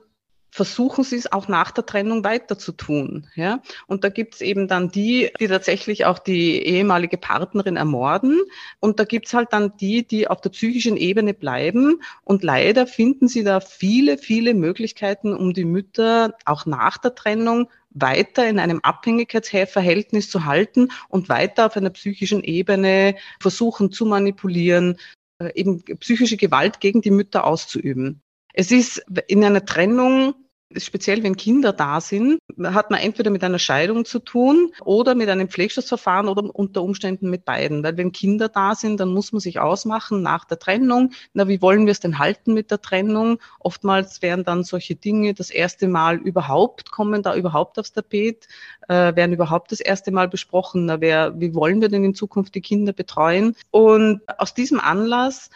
versuchen 0.58 1.04
sie 1.04 1.18
es 1.18 1.32
auch 1.32 1.48
nach 1.48 1.70
der 1.70 1.86
Trennung 1.86 2.24
weiter 2.24 2.58
zu 2.58 2.72
tun. 2.72 3.28
Ja? 3.36 3.62
Und 3.86 4.04
da 4.04 4.10
gibt 4.10 4.34
es 4.34 4.42
eben 4.42 4.68
dann 4.68 4.90
die, 4.90 5.32
die 5.40 5.48
tatsächlich 5.48 6.06
auch 6.06 6.18
die 6.18 6.64
ehemalige 6.64 7.20
Partnerin 7.20 7.76
ermorden. 7.76 8.42
Und 8.80 9.00
da 9.00 9.04
gibt 9.04 9.28
es 9.28 9.36
halt 9.36 9.54
dann 9.54 9.78
die, 9.78 10.06
die 10.08 10.28
auf 10.28 10.42
der 10.42 10.50
psychischen 10.50 10.98
Ebene 10.98 11.36
bleiben. 11.36 12.02
Und 12.24 12.44
leider 12.44 12.88
finden 12.88 13.28
sie 13.28 13.44
da 13.44 13.60
viele, 13.60 14.18
viele 14.18 14.56
Möglichkeiten, 14.56 15.36
um 15.36 15.54
die 15.54 15.64
Mütter 15.64 16.34
auch 16.46 16.66
nach 16.66 16.98
der 16.98 17.14
Trennung 17.14 17.70
weiter 17.92 18.50
in 18.50 18.58
einem 18.58 18.80
Abhängigkeitsverhältnis 18.82 20.28
zu 20.28 20.46
halten 20.46 20.90
und 21.08 21.30
weiter 21.30 21.68
auf 21.68 21.78
einer 21.78 21.92
psychischen 21.92 22.44
Ebene 22.44 23.16
versuchen 23.40 23.92
zu 23.92 24.08
manipulieren, 24.08 24.98
äh, 25.38 25.52
eben 25.54 25.84
psychische 26.00 26.38
Gewalt 26.38 26.80
gegen 26.80 27.02
die 27.02 27.12
Mütter 27.12 27.46
auszuüben. 27.46 28.22
Es 28.56 28.72
ist 28.72 29.06
in 29.28 29.44
einer 29.46 29.64
Trennung 29.64 30.34
Speziell 30.76 31.24
wenn 31.24 31.38
Kinder 31.38 31.72
da 31.72 32.02
sind, 32.02 32.40
hat 32.62 32.92
man 32.92 33.00
entweder 33.00 33.30
mit 33.30 33.42
einer 33.42 33.58
Scheidung 33.60 34.04
zu 34.04 34.20
tun 34.20 34.74
oder 34.82 35.16
mit 35.16 35.30
einem 35.30 35.48
Pflegschutzverfahren 35.48 36.28
oder 36.28 36.54
unter 36.54 36.84
Umständen 36.84 37.30
mit 37.30 37.46
beiden. 37.46 37.84
Weil 37.84 37.96
wenn 37.96 38.12
Kinder 38.12 38.50
da 38.50 38.76
sind, 38.76 39.00
dann 39.00 39.14
muss 39.14 39.32
man 39.32 39.40
sich 39.40 39.60
ausmachen 39.60 40.22
nach 40.22 40.44
der 40.44 40.60
Trennung. 40.60 41.12
Na, 41.34 41.48
wie 41.48 41.62
wollen 41.62 41.86
wir 41.86 41.92
es 41.92 42.02
denn 42.02 42.20
halten 42.20 42.54
mit 42.54 42.70
der 42.70 42.82
Trennung? 42.82 43.40
Oftmals 43.60 44.22
werden 44.22 44.44
dann 44.44 44.66
solche 44.66 44.96
Dinge 44.96 45.34
das 45.34 45.52
erste 45.52 45.88
Mal 45.88 46.18
überhaupt, 46.18 46.92
kommen 46.92 47.24
da 47.24 47.34
überhaupt 47.36 47.80
aufs 47.80 47.94
Tapet, 47.94 48.50
äh, 48.90 49.16
werden 49.16 49.32
überhaupt 49.32 49.72
das 49.72 49.80
erste 49.80 50.12
Mal 50.12 50.28
besprochen. 50.28 50.86
Na, 50.86 51.00
wer, 51.00 51.40
wie 51.40 51.56
wollen 51.56 51.80
wir 51.80 51.88
denn 51.88 52.04
in 52.04 52.14
Zukunft 52.14 52.56
die 52.56 52.62
Kinder 52.62 52.92
betreuen? 52.92 53.56
Und 53.72 54.22
aus 54.38 54.54
diesem 54.54 54.82
Anlass 54.82 55.50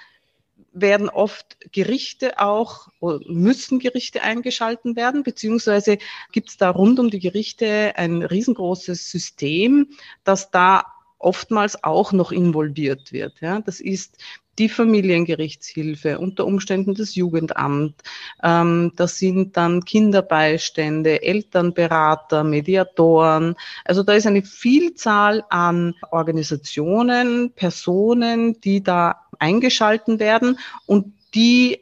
werden 0.71 1.09
oft 1.09 1.57
Gerichte 1.71 2.39
auch, 2.39 2.87
müssen 3.27 3.79
Gerichte 3.79 4.21
eingeschalten 4.21 4.95
werden, 4.95 5.23
beziehungsweise 5.23 5.97
gibt 6.31 6.49
es 6.49 6.57
da 6.57 6.69
rund 6.69 6.99
um 6.99 7.09
die 7.09 7.19
Gerichte 7.19 7.93
ein 7.95 8.23
riesengroßes 8.23 9.11
System, 9.11 9.89
das 10.23 10.51
da 10.51 10.85
oftmals 11.17 11.83
auch 11.83 12.11
noch 12.13 12.31
involviert 12.31 13.11
wird. 13.11 13.41
Ja, 13.41 13.59
das 13.59 13.79
ist 13.79 14.17
die 14.61 14.69
Familiengerichtshilfe, 14.69 16.19
unter 16.19 16.45
Umständen 16.45 16.93
das 16.93 17.15
Jugendamt. 17.15 17.95
Ähm, 18.43 18.91
das 18.95 19.17
sind 19.17 19.57
dann 19.57 19.83
Kinderbeistände, 19.83 21.23
Elternberater, 21.23 22.43
Mediatoren. 22.43 23.55
Also 23.85 24.03
da 24.03 24.13
ist 24.13 24.27
eine 24.27 24.43
Vielzahl 24.43 25.43
an 25.49 25.95
Organisationen, 26.11 27.51
Personen, 27.53 28.61
die 28.61 28.83
da 28.83 29.25
eingeschalten 29.39 30.19
werden 30.19 30.59
und 30.85 31.11
die 31.33 31.79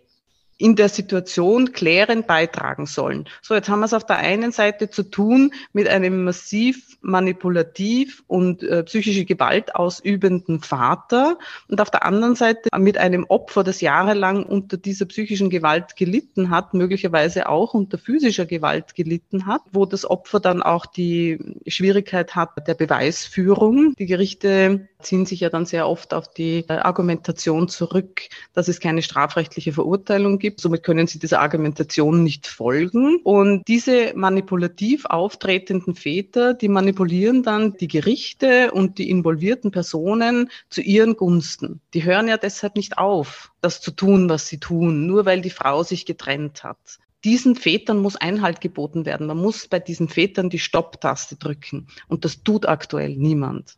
in 0.60 0.76
der 0.76 0.90
Situation 0.90 1.72
klärend 1.72 2.28
beitragen 2.28 2.86
sollen. 2.86 3.28
So, 3.42 3.56
jetzt 3.56 3.70
haben 3.70 3.80
wir 3.80 3.86
es 3.86 3.94
auf 3.94 4.06
der 4.06 4.18
einen 4.18 4.52
Seite 4.52 4.90
zu 4.90 5.04
tun 5.04 5.54
mit 5.72 5.88
einem 5.88 6.26
massiv 6.26 6.98
manipulativ 7.02 8.24
und 8.28 8.62
äh, 8.62 8.84
psychische 8.84 9.24
Gewalt 9.24 9.74
ausübenden 9.74 10.60
Vater 10.60 11.38
und 11.70 11.80
auf 11.80 11.90
der 11.90 12.06
anderen 12.06 12.36
Seite 12.36 12.70
mit 12.78 12.98
einem 12.98 13.26
Opfer, 13.30 13.64
das 13.64 13.80
jahrelang 13.80 14.44
unter 14.44 14.76
dieser 14.76 15.06
psychischen 15.06 15.50
Gewalt 15.50 15.96
gelitten 15.96 16.50
hat, 16.50 16.74
möglicherweise 16.74 17.48
auch 17.48 17.74
unter 17.74 17.98
physischer 17.98 18.46
Gewalt 18.46 18.96
gelitten 18.96 19.46
hat, 19.46 19.62
wo 19.72 19.86
das 19.86 20.06
Opfer 20.06 20.42
dann 20.42 20.62
auch 20.62 20.86
die 20.86 21.40
Schwierigkeit 21.68 22.36
hat 22.36 22.68
der 22.68 22.74
Beweisführung. 22.74 23.94
Die 23.98 24.08
Gerichte 24.08 24.90
ziehen 25.02 25.26
sich 25.26 25.40
ja 25.40 25.50
dann 25.50 25.66
sehr 25.66 25.88
oft 25.88 26.14
auf 26.14 26.34
die 26.34 26.66
äh, 26.68 26.74
Argumentation 26.74 27.70
zurück, 27.70 28.24
dass 28.54 28.68
es 28.68 28.82
keine 28.82 29.02
strafrechtliche 29.02 29.72
Verurteilung 29.72 30.38
gibt 30.38 30.49
gibt. 30.50 30.62
Somit 30.62 30.84
können 30.84 31.08
sie 31.08 31.20
dieser 31.20 31.42
Argumentation 31.42 32.24
nicht 32.24 32.48
folgen. 32.48 33.20
Und 33.24 33.68
diese 33.68 34.14
manipulativ 34.16 35.06
auftretenden 35.06 35.96
Väter, 35.96 36.54
die 36.54 36.68
manipulieren 36.68 37.44
dann 37.44 37.78
die 37.78 37.88
Gerichte 37.88 38.72
und 38.72 38.98
die 38.98 39.10
involvierten 39.10 39.72
Personen 39.72 40.50
zu 40.70 40.82
ihren 40.82 41.16
Gunsten. 41.16 41.82
Die 41.94 42.04
hören 42.04 42.28
ja 42.28 42.38
deshalb 42.38 42.76
nicht 42.76 42.98
auf, 42.98 43.52
das 43.62 43.82
zu 43.82 43.92
tun, 43.92 44.30
was 44.30 44.48
sie 44.48 44.60
tun, 44.60 45.06
nur 45.06 45.26
weil 45.26 45.42
die 45.42 45.50
Frau 45.50 45.84
sich 45.84 46.06
getrennt 46.06 46.64
hat 46.64 47.00
diesen 47.26 47.58
Vätern 47.58 47.98
muss 47.98 48.16
Einhalt 48.16 48.62
geboten 48.62 49.06
werden. 49.06 49.28
Man 49.28 49.36
muss 49.36 49.68
bei 49.68 49.80
diesen 49.80 50.08
Vätern 50.08 50.50
die 50.50 50.58
Stopptaste 50.58 51.36
drücken. 51.36 51.88
Und 52.08 52.24
das 52.24 52.44
tut 52.44 52.66
aktuell 52.66 53.18
niemand. 53.18 53.76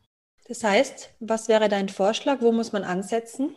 Das 0.48 0.64
heißt, 0.64 1.10
was 1.22 1.48
wäre 1.48 1.68
dein 1.68 1.90
Vorschlag? 1.90 2.42
Wo 2.42 2.52
muss 2.52 2.72
man 2.72 2.84
ansetzen? 2.84 3.56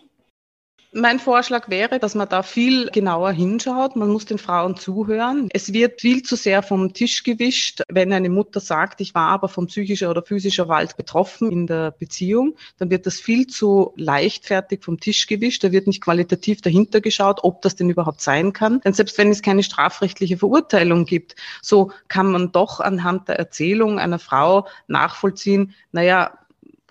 Mein 0.97 1.19
Vorschlag 1.19 1.69
wäre, 1.71 1.99
dass 1.99 2.15
man 2.15 2.29
da 2.29 2.45
viel 2.45 2.89
genauer 2.93 3.33
hinschaut. 3.33 3.97
Man 3.97 4.11
muss 4.11 4.27
den 4.27 4.39
Frauen 4.39 4.77
zuhören. 4.77 5.49
Es 5.53 5.73
wird 5.73 6.01
viel 6.01 6.23
zu 6.23 6.37
sehr 6.37 6.63
vom 6.63 6.93
Tisch 6.93 7.25
gewischt, 7.25 7.83
wenn 7.89 8.13
eine 8.13 8.29
Mutter 8.31 8.61
sagt, 8.61 9.01
ich 9.01 9.13
war 9.13 9.31
aber 9.31 9.49
von 9.49 9.67
psychischer 9.67 10.09
oder 10.09 10.23
physischer 10.23 10.67
Gewalt 10.67 10.97
betroffen 10.97 11.51
in 11.51 11.67
der 11.67 11.91
Beziehung, 11.91 12.55
dann 12.79 12.91
wird 12.91 13.07
das 13.07 13.19
viel 13.19 13.49
zu 13.49 13.93
leichtfertig 13.97 14.85
vom 14.85 15.01
Tisch 15.01 15.27
gewischt. 15.27 15.65
Da 15.65 15.73
wird 15.73 15.89
nicht 15.89 16.01
qualitativ 16.01 16.61
dahinter 16.61 17.01
geschaut, 17.01 17.41
ob 17.43 17.61
das 17.63 17.75
denn 17.75 17.91
überhaupt 17.91 18.21
sein 18.21 18.53
kann. 18.53 18.81
Denn 18.83 18.93
selbst 18.93 19.19
wenn 19.19 19.31
es 19.31 19.43
keine 19.43 19.65
strafrechtliche 19.65 20.37
Verurteilung 20.37 21.07
gibt, 21.07 21.35
so 21.61 21.91
kann 22.07 22.31
man 22.31 22.53
doch 22.53 22.79
anhand 22.79 23.27
der 23.27 23.37
Erzählung 23.41 23.99
einer 23.99 24.21
Frau 24.21 24.69
nachvollziehen, 24.87 25.75
naja, 25.91 26.39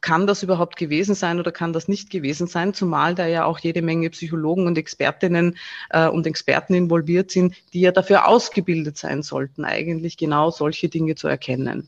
kann 0.04 0.28
das 0.28 0.44
überhaupt 0.44 0.76
gewesen 0.76 1.16
sein 1.16 1.40
oder 1.40 1.52
kann 1.52 1.72
das 1.72 1.88
nicht 1.88 2.10
gewesen 2.10 2.46
sein, 2.46 2.74
zumal 2.74 3.16
da 3.16 3.26
ja 3.26 3.46
auch 3.46 3.58
jede 3.58 3.82
Menge 3.82 4.10
Psychologen 4.10 4.68
und 4.68 4.78
Expertinnen 4.78 5.58
äh, 5.90 6.08
und 6.10 6.28
Experten 6.28 6.74
involviert 6.74 7.32
sind, 7.32 7.56
die 7.72 7.80
ja 7.80 7.92
dafür 7.92 8.28
ausgebildet 8.28 8.98
sein 8.98 9.24
sollten, 9.24 9.64
eigentlich 9.64 10.18
genau 10.18 10.52
solche 10.52 10.90
Dinge 10.90 11.16
zu 11.16 11.30
erkennen. 11.30 11.88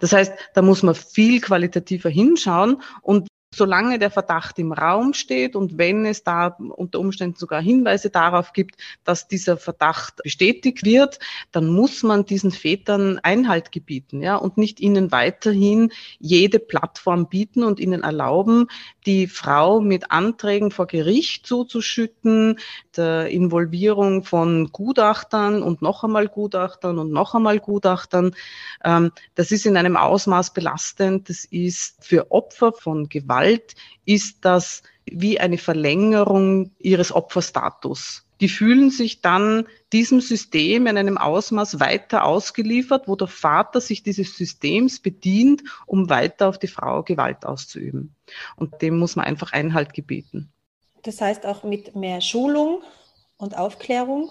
Das 0.00 0.12
heißt, 0.12 0.32
da 0.54 0.60
muss 0.60 0.82
man 0.82 0.96
viel 0.96 1.40
qualitativer 1.40 2.10
hinschauen 2.10 2.82
und 3.00 3.28
solange 3.54 3.98
der 3.98 4.10
Verdacht 4.10 4.58
im 4.58 4.72
Raum 4.72 5.12
steht 5.12 5.54
und 5.56 5.78
wenn 5.78 6.06
es 6.06 6.24
da 6.24 6.56
unter 6.58 6.98
Umständen 6.98 7.36
sogar 7.36 7.60
Hinweise 7.60 8.10
darauf 8.10 8.52
gibt, 8.52 8.76
dass 9.04 9.28
dieser 9.28 9.56
Verdacht 9.56 10.22
bestätigt 10.22 10.84
wird, 10.84 11.18
dann 11.52 11.66
muss 11.66 12.02
man 12.02 12.24
diesen 12.24 12.50
Vätern 12.50 13.18
Einhalt 13.22 13.70
gebieten, 13.70 14.22
ja, 14.22 14.36
und 14.36 14.56
nicht 14.56 14.80
ihnen 14.80 15.12
weiterhin 15.12 15.92
jede 16.18 16.58
Plattform 16.58 17.28
bieten 17.28 17.62
und 17.62 17.78
ihnen 17.78 18.02
erlauben, 18.02 18.68
die 19.06 19.26
Frau 19.26 19.80
mit 19.80 20.10
Anträgen 20.10 20.70
vor 20.70 20.86
Gericht 20.86 21.46
zuzuschütten, 21.46 22.58
der 22.96 23.28
Involvierung 23.28 24.24
von 24.24 24.70
Gutachtern 24.72 25.62
und 25.62 25.82
noch 25.82 26.04
einmal 26.04 26.28
Gutachtern 26.28 26.98
und 26.98 27.12
noch 27.12 27.34
einmal 27.34 27.58
Gutachtern. 27.58 28.34
Ähm, 28.84 29.12
das 29.34 29.50
ist 29.52 29.66
in 29.66 29.76
einem 29.76 29.96
Ausmaß 29.96 30.52
belastend. 30.52 31.28
Das 31.28 31.44
ist 31.44 32.04
für 32.04 32.30
Opfer 32.30 32.72
von 32.72 33.08
Gewalt, 33.08 33.74
ist 34.04 34.44
das 34.44 34.82
wie 35.06 35.40
eine 35.40 35.58
Verlängerung 35.58 36.72
ihres 36.78 37.12
Opferstatus. 37.12 38.24
Die 38.40 38.48
fühlen 38.48 38.90
sich 38.90 39.20
dann 39.20 39.68
diesem 39.92 40.20
System 40.20 40.86
in 40.88 40.98
einem 40.98 41.16
Ausmaß 41.16 41.78
weiter 41.78 42.24
ausgeliefert, 42.24 43.06
wo 43.06 43.14
der 43.14 43.28
Vater 43.28 43.80
sich 43.80 44.02
dieses 44.02 44.36
Systems 44.36 44.98
bedient, 44.98 45.62
um 45.86 46.10
weiter 46.10 46.48
auf 46.48 46.58
die 46.58 46.66
Frau 46.66 47.04
Gewalt 47.04 47.46
auszuüben. 47.46 48.16
Und 48.56 48.82
dem 48.82 48.98
muss 48.98 49.14
man 49.14 49.26
einfach 49.26 49.52
Einhalt 49.52 49.94
gebieten. 49.94 50.50
Das 51.02 51.20
heißt 51.20 51.46
auch 51.46 51.62
mit 51.62 51.94
mehr 51.94 52.20
Schulung 52.20 52.82
und 53.36 53.56
Aufklärung? 53.56 54.30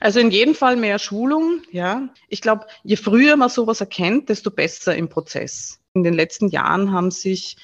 Also 0.00 0.18
in 0.18 0.30
jedem 0.30 0.54
Fall 0.54 0.76
mehr 0.76 0.98
Schulung, 0.98 1.62
ja. 1.70 2.08
Ich 2.28 2.40
glaube, 2.40 2.66
je 2.82 2.96
früher 2.96 3.36
man 3.36 3.48
sowas 3.48 3.80
erkennt, 3.80 4.28
desto 4.28 4.50
besser 4.50 4.96
im 4.96 5.08
Prozess. 5.08 5.80
In 5.92 6.02
den 6.02 6.14
letzten 6.14 6.48
Jahren 6.48 6.92
haben 6.92 7.10
sich 7.12 7.56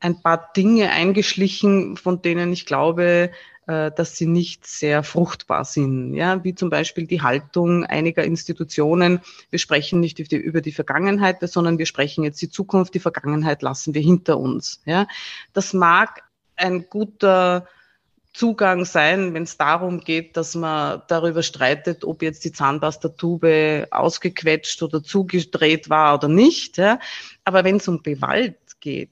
ein 0.00 0.22
paar 0.22 0.52
Dinge 0.56 0.90
eingeschlichen, 0.90 1.96
von 1.96 2.22
denen 2.22 2.52
ich 2.52 2.66
glaube, 2.66 3.30
äh, 3.68 3.90
dass 3.92 4.16
sie 4.16 4.26
nicht 4.26 4.66
sehr 4.66 5.02
fruchtbar 5.02 5.64
sind. 5.64 6.14
Ja, 6.14 6.42
wie 6.42 6.54
zum 6.54 6.70
Beispiel 6.70 7.06
die 7.06 7.20
Haltung 7.20 7.84
einiger 7.84 8.24
Institutionen. 8.24 9.20
Wir 9.50 9.58
sprechen 9.58 10.00
nicht 10.00 10.18
über 10.18 10.60
die 10.62 10.72
Vergangenheit, 10.72 11.38
sondern 11.42 11.78
wir 11.78 11.86
sprechen 11.86 12.24
jetzt 12.24 12.40
die 12.40 12.48
Zukunft. 12.48 12.94
Die 12.94 13.00
Vergangenheit 13.00 13.60
lassen 13.60 13.92
wir 13.92 14.00
hinter 14.00 14.38
uns. 14.38 14.80
Ja, 14.86 15.06
das 15.52 15.74
mag 15.74 16.22
ein 16.56 16.86
guter 16.88 17.66
Zugang 18.32 18.84
sein, 18.84 19.34
wenn 19.34 19.42
es 19.42 19.56
darum 19.56 20.00
geht, 20.00 20.36
dass 20.36 20.54
man 20.54 21.02
darüber 21.08 21.42
streitet, 21.42 22.04
ob 22.04 22.22
jetzt 22.22 22.44
die 22.44 22.52
Zahnpastatube 22.52 23.88
ausgequetscht 23.90 24.82
oder 24.82 25.02
zugedreht 25.02 25.90
war 25.90 26.14
oder 26.14 26.28
nicht. 26.28 26.78
Ja. 26.78 27.00
Aber 27.44 27.64
wenn 27.64 27.76
es 27.76 27.88
um 27.88 28.02
Gewalt 28.02 28.56
geht, 28.80 29.10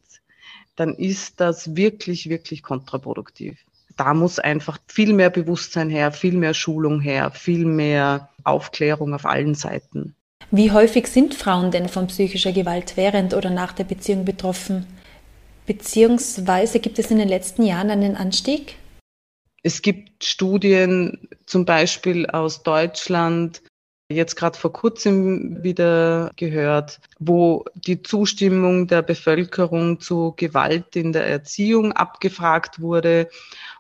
dann 0.77 0.95
ist 0.95 1.41
das 1.41 1.75
wirklich, 1.75 2.29
wirklich 2.29 2.63
kontraproduktiv. 2.63 3.59
Da 3.97 4.13
muss 4.13 4.39
einfach 4.39 4.79
viel 4.87 5.15
mehr 5.15 5.31
Bewusstsein 5.31 5.89
her, 5.89 6.13
viel 6.13 6.35
mehr 6.35 6.55
Schulung 6.55 7.01
her, 7.01 7.31
viel 7.31 7.65
mehr 7.65 8.29
Aufklärung 8.45 9.15
auf 9.15 9.25
allen 9.25 9.55
Seiten. 9.55 10.15
Wie 10.51 10.71
häufig 10.71 11.09
sind 11.09 11.35
Frauen 11.35 11.71
denn 11.71 11.89
von 11.89 12.07
psychischer 12.07 12.53
Gewalt 12.53 12.97
während 12.97 13.35
oder 13.35 13.51
nach 13.51 13.73
der 13.73 13.85
Beziehung 13.85 14.25
betroffen? 14.25 14.87
Beziehungsweise 15.67 16.79
gibt 16.79 16.99
es 16.99 17.11
in 17.11 17.19
den 17.19 17.29
letzten 17.29 17.65
Jahren 17.65 17.91
einen 17.91 18.17
Anstieg? 18.17 18.77
Es 19.63 19.83
gibt 19.83 20.23
Studien 20.25 21.29
zum 21.47 21.65
Beispiel 21.65 22.27
aus 22.27 22.63
Deutschland, 22.63 23.63
jetzt 24.09 24.37
gerade 24.37 24.59
vor 24.59 24.73
kurzem 24.73 25.63
wieder 25.63 26.31
gehört, 26.37 27.01
wo 27.19 27.65
die 27.75 28.03
Zustimmung 28.03 28.87
der 28.87 29.03
Bevölkerung 29.03 30.01
zu 30.01 30.35
Gewalt 30.37 30.95
in 30.95 31.13
der 31.13 31.27
Erziehung 31.27 31.93
abgefragt 31.93 32.81
wurde 32.81 33.29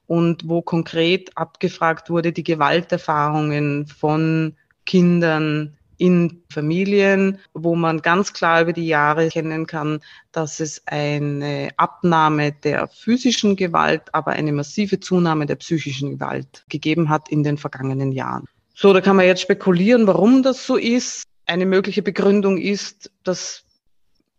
und 0.06 0.48
wo 0.48 0.62
konkret 0.62 1.36
abgefragt 1.36 2.10
wurde 2.10 2.32
die 2.32 2.44
Gewalterfahrungen 2.44 3.86
von 3.86 4.56
Kindern 4.84 5.76
in 5.98 6.42
Familien, 6.50 7.38
wo 7.54 7.74
man 7.74 8.02
ganz 8.02 8.32
klar 8.32 8.62
über 8.62 8.72
die 8.72 8.86
Jahre 8.86 9.24
erkennen 9.24 9.66
kann, 9.66 10.00
dass 10.30 10.60
es 10.60 10.82
eine 10.86 11.70
Abnahme 11.76 12.52
der 12.52 12.88
physischen 12.88 13.56
Gewalt, 13.56 14.14
aber 14.14 14.32
eine 14.32 14.52
massive 14.52 15.00
Zunahme 15.00 15.46
der 15.46 15.56
psychischen 15.56 16.18
Gewalt 16.18 16.64
gegeben 16.68 17.08
hat 17.08 17.30
in 17.30 17.42
den 17.42 17.56
vergangenen 17.56 18.12
Jahren. 18.12 18.46
So, 18.78 18.92
da 18.92 19.00
kann 19.00 19.16
man 19.16 19.24
jetzt 19.24 19.40
spekulieren, 19.40 20.06
warum 20.06 20.42
das 20.42 20.66
so 20.66 20.76
ist. 20.76 21.22
Eine 21.46 21.64
mögliche 21.64 22.02
Begründung 22.02 22.58
ist, 22.58 23.10
dass 23.24 23.64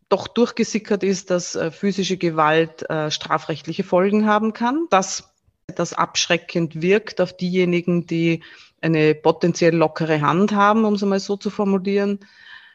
doch 0.09 0.27
durchgesickert 0.27 1.01
ist, 1.01 1.31
dass 1.31 1.55
äh, 1.55 1.71
physische 1.71 2.17
Gewalt 2.17 2.87
äh, 2.87 3.09
strafrechtliche 3.09 3.83
Folgen 3.83 4.27
haben 4.27 4.53
kann, 4.53 4.85
dass 4.91 5.33
das 5.75 5.93
abschreckend 5.93 6.83
wirkt 6.83 7.19
auf 7.19 7.35
diejenigen, 7.35 8.05
die 8.05 8.43
eine 8.79 9.15
potenziell 9.15 9.75
lockere 9.75 10.21
Hand 10.21 10.51
haben, 10.51 10.85
um 10.85 10.93
es 10.93 11.01
mal 11.01 11.19
so 11.19 11.35
zu 11.35 11.49
formulieren, 11.49 12.19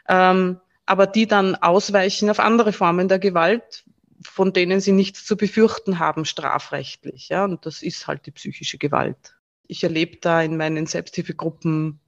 ähm, 0.08 0.58
aber 0.84 1.06
die 1.06 1.28
dann 1.28 1.54
ausweichen 1.54 2.28
auf 2.28 2.40
andere 2.40 2.72
Formen 2.72 3.06
der 3.06 3.20
Gewalt, 3.20 3.84
von 4.20 4.52
denen 4.52 4.80
sie 4.80 4.92
nichts 4.92 5.24
zu 5.24 5.36
befürchten 5.36 6.00
haben 6.00 6.24
strafrechtlich. 6.24 7.28
Ja? 7.28 7.44
Und 7.44 7.66
das 7.66 7.84
ist 7.84 8.08
halt 8.08 8.26
die 8.26 8.32
psychische 8.32 8.78
Gewalt. 8.78 9.36
Ich 9.66 9.82
erlebe 9.84 10.18
da 10.20 10.42
in 10.42 10.56
meinen 10.56 10.86
Selbsthilfegruppen 10.86 12.00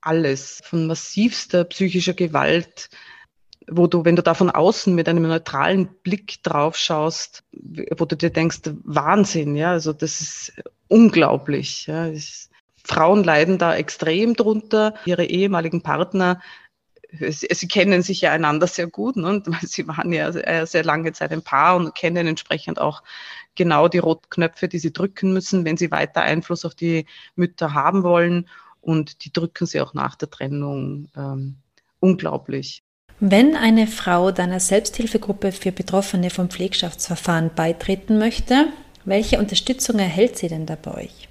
alles, 0.00 0.60
von 0.64 0.86
massivster 0.86 1.64
psychischer 1.64 2.14
Gewalt, 2.14 2.90
wo 3.68 3.86
du, 3.86 4.04
wenn 4.04 4.16
du 4.16 4.22
da 4.22 4.34
von 4.34 4.50
außen 4.50 4.94
mit 4.94 5.08
einem 5.08 5.22
neutralen 5.22 5.88
Blick 6.02 6.42
drauf 6.42 6.76
schaust, 6.76 7.44
wo 7.52 8.04
du 8.04 8.16
dir 8.16 8.30
denkst, 8.30 8.60
Wahnsinn, 8.84 9.54
ja, 9.54 9.70
also 9.70 9.92
das 9.92 10.20
ist 10.20 10.52
unglaublich. 10.88 11.86
Ja. 11.86 12.10
Frauen 12.84 13.22
leiden 13.22 13.58
da 13.58 13.76
extrem 13.76 14.34
drunter. 14.34 14.94
Ihre 15.06 15.24
ehemaligen 15.24 15.82
Partner 15.82 16.40
sie, 17.12 17.48
sie, 17.50 17.68
kennen 17.68 18.02
sich 18.02 18.22
ja 18.22 18.32
einander 18.32 18.66
sehr 18.66 18.86
gut, 18.86 19.16
ne? 19.16 19.42
weil 19.46 19.66
sie 19.66 19.86
waren 19.86 20.12
ja 20.12 20.32
sehr 20.66 20.84
lange 20.84 21.12
Zeit 21.12 21.32
ein 21.32 21.42
Paar 21.42 21.76
und 21.76 21.94
kennen 21.94 22.26
entsprechend 22.26 22.80
auch 22.80 23.02
genau 23.54 23.88
die 23.88 23.98
Rotknöpfe, 23.98 24.68
die 24.68 24.78
sie 24.78 24.92
drücken 24.92 25.32
müssen, 25.32 25.64
wenn 25.64 25.76
sie 25.76 25.90
weiter 25.90 26.22
Einfluss 26.22 26.64
auf 26.64 26.74
die 26.74 27.06
Mütter 27.36 27.74
haben 27.74 28.02
wollen. 28.02 28.48
Und 28.80 29.24
die 29.24 29.32
drücken 29.32 29.66
sie 29.66 29.80
auch 29.80 29.94
nach 29.94 30.16
der 30.16 30.30
Trennung 30.30 31.08
ähm, 31.16 31.56
unglaublich. 32.00 32.82
Wenn 33.20 33.54
eine 33.54 33.86
Frau 33.86 34.32
deiner 34.32 34.58
Selbsthilfegruppe 34.58 35.52
für 35.52 35.70
Betroffene 35.70 36.30
vom 36.30 36.50
Pflegschaftsverfahren 36.50 37.52
beitreten 37.54 38.18
möchte, 38.18 38.66
welche 39.04 39.38
Unterstützung 39.38 40.00
erhält 40.00 40.38
sie 40.38 40.48
denn 40.48 40.66
da 40.66 40.74
bei 40.74 41.04
euch? 41.04 41.28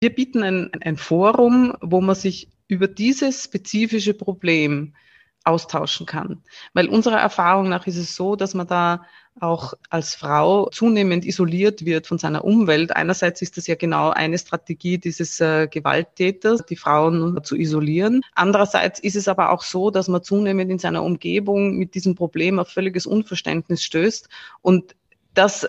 Wir 0.00 0.10
bieten 0.12 0.42
ein, 0.42 0.70
ein 0.80 0.96
Forum, 0.96 1.74
wo 1.80 2.00
man 2.00 2.16
sich 2.16 2.48
über 2.66 2.88
dieses 2.88 3.44
spezifische 3.44 4.14
Problem 4.14 4.94
austauschen 5.44 6.06
kann. 6.06 6.42
Weil 6.74 6.88
unserer 6.88 7.18
Erfahrung 7.18 7.68
nach 7.68 7.86
ist 7.86 7.96
es 7.96 8.14
so, 8.16 8.36
dass 8.36 8.54
man 8.54 8.66
da 8.66 9.02
auch 9.38 9.74
als 9.88 10.14
Frau 10.14 10.68
zunehmend 10.70 11.24
isoliert 11.24 11.84
wird 11.84 12.06
von 12.06 12.18
seiner 12.18 12.44
Umwelt. 12.44 12.94
Einerseits 12.94 13.40
ist 13.40 13.56
das 13.56 13.66
ja 13.66 13.74
genau 13.74 14.10
eine 14.10 14.36
Strategie 14.36 14.98
dieses 14.98 15.40
äh, 15.40 15.66
Gewalttäters, 15.68 16.66
die 16.66 16.76
Frauen 16.76 17.42
zu 17.42 17.56
isolieren. 17.56 18.22
Andererseits 18.34 19.00
ist 19.00 19.16
es 19.16 19.28
aber 19.28 19.50
auch 19.50 19.62
so, 19.62 19.90
dass 19.90 20.08
man 20.08 20.22
zunehmend 20.22 20.70
in 20.70 20.78
seiner 20.78 21.02
Umgebung 21.02 21.76
mit 21.76 21.94
diesem 21.94 22.14
Problem 22.14 22.58
auf 22.58 22.68
völliges 22.68 23.06
Unverständnis 23.06 23.82
stößt 23.82 24.28
und 24.62 24.94
das 25.32 25.66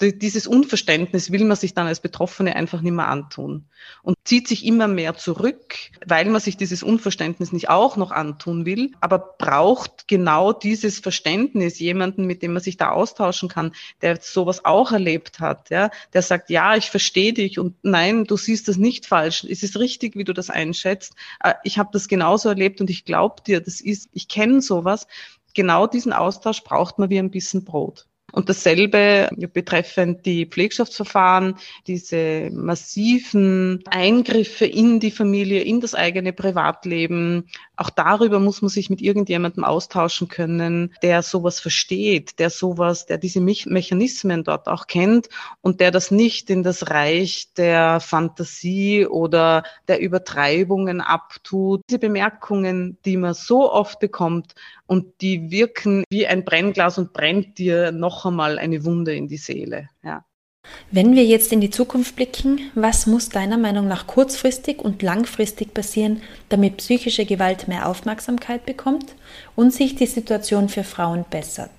dieses 0.00 0.46
Unverständnis 0.46 1.30
will 1.32 1.44
man 1.44 1.56
sich 1.56 1.74
dann 1.74 1.86
als 1.86 2.00
Betroffene 2.00 2.56
einfach 2.56 2.80
nicht 2.80 2.92
mehr 2.92 3.08
antun 3.08 3.66
und 4.02 4.16
zieht 4.24 4.48
sich 4.48 4.64
immer 4.64 4.88
mehr 4.88 5.16
zurück, 5.16 5.76
weil 6.06 6.26
man 6.26 6.40
sich 6.40 6.56
dieses 6.56 6.82
Unverständnis 6.82 7.52
nicht 7.52 7.68
auch 7.68 7.96
noch 7.96 8.10
antun 8.10 8.66
will, 8.66 8.92
aber 9.00 9.18
braucht 9.18 10.08
genau 10.08 10.52
dieses 10.52 11.00
Verständnis, 11.00 11.78
jemanden, 11.78 12.26
mit 12.26 12.42
dem 12.42 12.52
man 12.52 12.62
sich 12.62 12.76
da 12.76 12.90
austauschen 12.90 13.48
kann, 13.48 13.72
der 14.00 14.20
sowas 14.20 14.64
auch 14.64 14.92
erlebt 14.92 15.40
hat, 15.40 15.70
ja, 15.70 15.90
der 16.12 16.22
sagt, 16.22 16.50
ja, 16.50 16.76
ich 16.76 16.90
verstehe 16.90 17.32
dich 17.32 17.58
und 17.58 17.76
nein, 17.82 18.24
du 18.24 18.36
siehst 18.36 18.68
das 18.68 18.76
nicht 18.76 19.06
falsch, 19.06 19.44
es 19.44 19.62
ist 19.62 19.78
richtig, 19.78 20.16
wie 20.16 20.24
du 20.24 20.32
das 20.32 20.50
einschätzt, 20.50 21.14
äh, 21.42 21.54
ich 21.64 21.78
habe 21.78 21.90
das 21.92 22.08
genauso 22.08 22.48
erlebt 22.48 22.80
und 22.80 22.90
ich 22.90 23.04
glaube 23.04 23.42
dir, 23.46 23.60
das 23.60 23.80
ist, 23.80 24.08
ich 24.12 24.28
kenne 24.28 24.62
sowas. 24.62 25.06
Genau 25.54 25.86
diesen 25.86 26.14
Austausch 26.14 26.64
braucht 26.64 26.98
man 26.98 27.10
wie 27.10 27.18
ein 27.18 27.30
bisschen 27.30 27.64
Brot. 27.64 28.06
Und 28.32 28.48
dasselbe 28.48 29.28
betreffend 29.52 30.24
die 30.24 30.46
Pflegschaftsverfahren, 30.46 31.56
diese 31.86 32.50
massiven 32.50 33.84
Eingriffe 33.90 34.64
in 34.64 35.00
die 35.00 35.10
Familie, 35.10 35.60
in 35.60 35.80
das 35.80 35.94
eigene 35.94 36.32
Privatleben. 36.32 37.48
Auch 37.82 37.90
darüber 37.90 38.38
muss 38.38 38.62
man 38.62 38.68
sich 38.68 38.90
mit 38.90 39.02
irgendjemandem 39.02 39.64
austauschen 39.64 40.28
können, 40.28 40.94
der 41.02 41.20
sowas 41.22 41.58
versteht, 41.58 42.38
der 42.38 42.48
sowas, 42.48 43.06
der 43.06 43.18
diese 43.18 43.40
Mechanismen 43.40 44.44
dort 44.44 44.68
auch 44.68 44.86
kennt 44.86 45.28
und 45.62 45.80
der 45.80 45.90
das 45.90 46.12
nicht 46.12 46.48
in 46.48 46.62
das 46.62 46.90
Reich 46.90 47.48
der 47.56 47.98
Fantasie 47.98 49.04
oder 49.04 49.64
der 49.88 50.00
Übertreibungen 50.00 51.00
abtut. 51.00 51.82
Diese 51.90 51.98
Bemerkungen, 51.98 52.98
die 53.04 53.16
man 53.16 53.34
so 53.34 53.72
oft 53.72 53.98
bekommt 53.98 54.54
und 54.86 55.20
die 55.20 55.50
wirken 55.50 56.04
wie 56.08 56.28
ein 56.28 56.44
Brennglas 56.44 56.98
und 56.98 57.12
brennt 57.12 57.58
dir 57.58 57.90
noch 57.90 58.24
einmal 58.24 58.60
eine 58.60 58.84
Wunde 58.84 59.12
in 59.16 59.26
die 59.26 59.38
Seele. 59.38 59.88
Ja. 60.04 60.24
Wenn 60.90 61.16
wir 61.16 61.24
jetzt 61.24 61.52
in 61.52 61.60
die 61.60 61.70
Zukunft 61.70 62.16
blicken, 62.16 62.70
was 62.74 63.06
muss 63.06 63.28
deiner 63.28 63.58
Meinung 63.58 63.88
nach 63.88 64.06
kurzfristig 64.06 64.78
und 64.78 65.02
langfristig 65.02 65.74
passieren, 65.74 66.22
damit 66.48 66.76
psychische 66.76 67.24
Gewalt 67.24 67.66
mehr 67.66 67.88
Aufmerksamkeit 67.88 68.66
bekommt 68.66 69.14
und 69.56 69.72
sich 69.72 69.94
die 69.96 70.06
Situation 70.06 70.68
für 70.68 70.84
Frauen 70.84 71.24
bessert? 71.30 71.70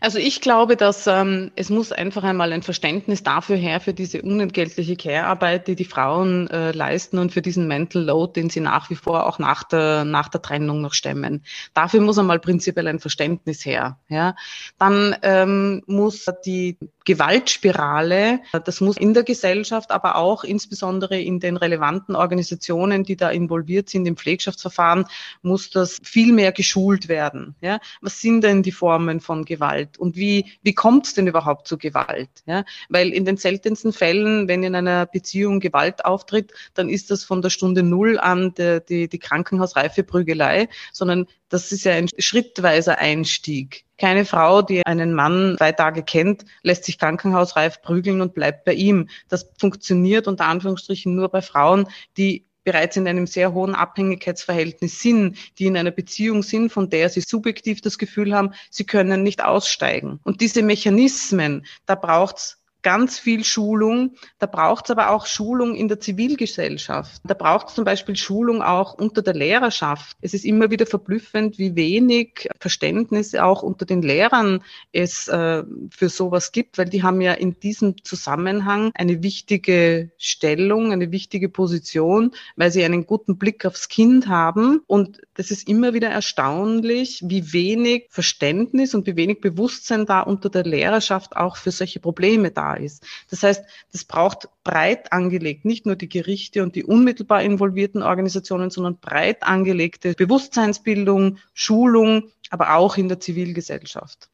Also 0.00 0.18
ich 0.18 0.40
glaube, 0.40 0.76
dass 0.76 1.06
ähm, 1.06 1.50
es 1.56 1.70
muss 1.70 1.92
einfach 1.92 2.22
einmal 2.22 2.52
ein 2.52 2.62
Verständnis 2.62 3.22
dafür 3.22 3.56
her, 3.56 3.80
für 3.80 3.92
diese 3.92 4.22
unentgeltliche 4.22 4.96
Care-Arbeit, 4.96 5.66
die 5.66 5.74
die 5.74 5.84
Frauen 5.84 6.48
äh, 6.50 6.72
leisten 6.72 7.18
und 7.18 7.32
für 7.32 7.42
diesen 7.42 7.66
Mental 7.66 8.02
Load, 8.02 8.40
den 8.40 8.50
sie 8.50 8.60
nach 8.60 8.90
wie 8.90 8.94
vor 8.94 9.26
auch 9.26 9.38
nach 9.38 9.64
der, 9.64 10.04
nach 10.04 10.28
der 10.28 10.42
Trennung 10.42 10.82
noch 10.82 10.94
stemmen. 10.94 11.42
Dafür 11.74 12.00
muss 12.00 12.18
einmal 12.18 12.38
prinzipiell 12.38 12.86
ein 12.86 13.00
Verständnis 13.00 13.64
her. 13.64 13.98
Ja? 14.08 14.36
Dann 14.78 15.16
ähm, 15.22 15.82
muss 15.86 16.26
die 16.44 16.76
Gewaltspirale, 17.08 18.40
das 18.66 18.82
muss 18.82 18.98
in 18.98 19.14
der 19.14 19.22
Gesellschaft, 19.22 19.92
aber 19.92 20.16
auch 20.16 20.44
insbesondere 20.44 21.18
in 21.18 21.40
den 21.40 21.56
relevanten 21.56 22.14
Organisationen, 22.14 23.02
die 23.02 23.16
da 23.16 23.30
involviert 23.30 23.88
sind 23.88 24.04
im 24.04 24.18
Pflegschaftsverfahren, 24.18 25.06
muss 25.40 25.70
das 25.70 25.96
viel 26.02 26.34
mehr 26.34 26.52
geschult 26.52 27.08
werden. 27.08 27.54
Ja? 27.62 27.80
Was 28.02 28.20
sind 28.20 28.44
denn 28.44 28.62
die 28.62 28.72
Formen 28.72 29.20
von 29.20 29.46
Gewalt 29.46 29.96
und 29.96 30.16
wie, 30.16 30.52
wie 30.62 30.74
kommt 30.74 31.06
es 31.06 31.14
denn 31.14 31.26
überhaupt 31.26 31.66
zu 31.66 31.78
Gewalt? 31.78 32.28
Ja? 32.44 32.66
Weil 32.90 33.08
in 33.14 33.24
den 33.24 33.38
seltensten 33.38 33.94
Fällen, 33.94 34.46
wenn 34.46 34.62
in 34.62 34.74
einer 34.74 35.06
Beziehung 35.06 35.60
Gewalt 35.60 36.04
auftritt, 36.04 36.52
dann 36.74 36.90
ist 36.90 37.10
das 37.10 37.24
von 37.24 37.40
der 37.40 37.48
Stunde 37.48 37.82
Null 37.82 38.18
an 38.18 38.52
der, 38.52 38.80
die, 38.80 39.08
die 39.08 39.18
krankenhausreife 39.18 40.02
Prügelei, 40.02 40.68
sondern 40.92 41.26
das 41.48 41.72
ist 41.72 41.84
ja 41.84 41.92
ein 41.94 42.10
schrittweiser 42.18 42.98
Einstieg. 42.98 43.87
Keine 43.98 44.24
Frau, 44.24 44.62
die 44.62 44.86
einen 44.86 45.12
Mann 45.12 45.56
zwei 45.58 45.72
Tage 45.72 46.04
kennt, 46.04 46.44
lässt 46.62 46.84
sich 46.84 46.98
krankenhausreif 46.98 47.82
prügeln 47.82 48.20
und 48.20 48.32
bleibt 48.32 48.64
bei 48.64 48.74
ihm. 48.74 49.08
Das 49.28 49.50
funktioniert 49.58 50.28
unter 50.28 50.46
Anführungsstrichen 50.46 51.14
nur 51.14 51.28
bei 51.28 51.42
Frauen, 51.42 51.88
die 52.16 52.46
bereits 52.62 52.96
in 52.96 53.08
einem 53.08 53.26
sehr 53.26 53.54
hohen 53.54 53.74
Abhängigkeitsverhältnis 53.74 55.00
sind, 55.00 55.38
die 55.58 55.66
in 55.66 55.76
einer 55.76 55.90
Beziehung 55.90 56.42
sind, 56.42 56.70
von 56.70 56.90
der 56.90 57.08
sie 57.08 57.22
subjektiv 57.22 57.80
das 57.80 57.96
Gefühl 57.96 58.34
haben, 58.34 58.52
sie 58.70 58.84
können 58.84 59.22
nicht 59.22 59.42
aussteigen. 59.42 60.20
Und 60.22 60.42
diese 60.42 60.62
Mechanismen, 60.62 61.64
da 61.86 61.94
braucht's 61.94 62.57
ganz 62.82 63.18
viel 63.18 63.44
Schulung. 63.44 64.14
Da 64.38 64.46
braucht 64.46 64.86
es 64.86 64.90
aber 64.90 65.10
auch 65.10 65.26
Schulung 65.26 65.74
in 65.74 65.88
der 65.88 66.00
Zivilgesellschaft. 66.00 67.20
Da 67.24 67.34
braucht 67.34 67.68
es 67.68 67.74
zum 67.74 67.84
Beispiel 67.84 68.16
Schulung 68.16 68.62
auch 68.62 68.94
unter 68.94 69.22
der 69.22 69.34
Lehrerschaft. 69.34 70.16
Es 70.20 70.34
ist 70.34 70.44
immer 70.44 70.70
wieder 70.70 70.86
verblüffend, 70.86 71.58
wie 71.58 71.76
wenig 71.76 72.48
Verständnis 72.60 73.34
auch 73.34 73.62
unter 73.62 73.84
den 73.84 74.02
Lehrern 74.02 74.62
es 74.92 75.28
äh, 75.28 75.64
für 75.90 76.08
sowas 76.08 76.52
gibt, 76.52 76.78
weil 76.78 76.88
die 76.88 77.02
haben 77.02 77.20
ja 77.20 77.32
in 77.32 77.58
diesem 77.60 78.02
Zusammenhang 78.04 78.90
eine 78.94 79.22
wichtige 79.22 80.10
Stellung, 80.18 80.92
eine 80.92 81.10
wichtige 81.10 81.48
Position, 81.48 82.32
weil 82.56 82.70
sie 82.70 82.84
einen 82.84 83.06
guten 83.06 83.38
Blick 83.38 83.64
aufs 83.66 83.88
Kind 83.88 84.28
haben. 84.28 84.82
Und 84.86 85.20
das 85.34 85.50
ist 85.50 85.68
immer 85.68 85.94
wieder 85.94 86.08
erstaunlich, 86.08 87.22
wie 87.24 87.52
wenig 87.52 88.06
Verständnis 88.10 88.94
und 88.94 89.06
wie 89.06 89.16
wenig 89.16 89.40
Bewusstsein 89.40 90.06
da 90.06 90.20
unter 90.20 90.48
der 90.48 90.64
Lehrerschaft 90.64 91.36
auch 91.36 91.56
für 91.56 91.70
solche 91.70 92.00
Probleme 92.00 92.50
da 92.68 92.74
ist. 92.74 93.04
Das 93.30 93.42
heißt, 93.42 93.64
das 93.92 94.04
braucht 94.04 94.48
breit 94.64 95.12
angelegt, 95.12 95.64
nicht 95.64 95.86
nur 95.86 95.96
die 95.96 96.08
Gerichte 96.08 96.62
und 96.62 96.76
die 96.76 96.84
unmittelbar 96.84 97.42
involvierten 97.42 98.02
Organisationen, 98.02 98.70
sondern 98.70 98.98
breit 98.98 99.42
angelegte 99.42 100.14
Bewusstseinsbildung, 100.14 101.38
Schulung, 101.54 102.24
aber 102.50 102.74
auch 102.74 102.96
in 102.96 103.08
der 103.08 103.20
Zivilgesellschaft. 103.20 104.28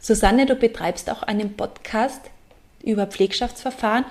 Susanne, 0.00 0.46
du 0.46 0.54
betreibst 0.54 1.10
auch 1.10 1.22
einen 1.22 1.56
Podcast 1.56 2.20
über 2.82 3.06
Pflegschaftsverfahren. 3.06 4.04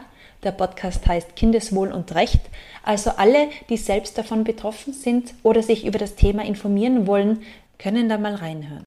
Der 0.44 0.52
Podcast 0.52 1.06
heißt 1.08 1.36
Kindeswohl 1.36 1.92
und 1.92 2.14
Recht. 2.16 2.42
Also 2.84 3.12
alle, 3.12 3.50
die 3.70 3.78
selbst 3.78 4.18
davon 4.18 4.44
betroffen 4.44 4.94
sind 4.94 5.34
oder 5.44 5.62
sich 5.64 5.86
über 5.86 6.00
das 6.00 6.16
Thema 6.16 6.44
informieren 6.44 7.08
wollen, 7.08 7.44
können 7.78 8.10
da 8.10 8.18
mal 8.18 8.36
reinhören. 8.36 8.84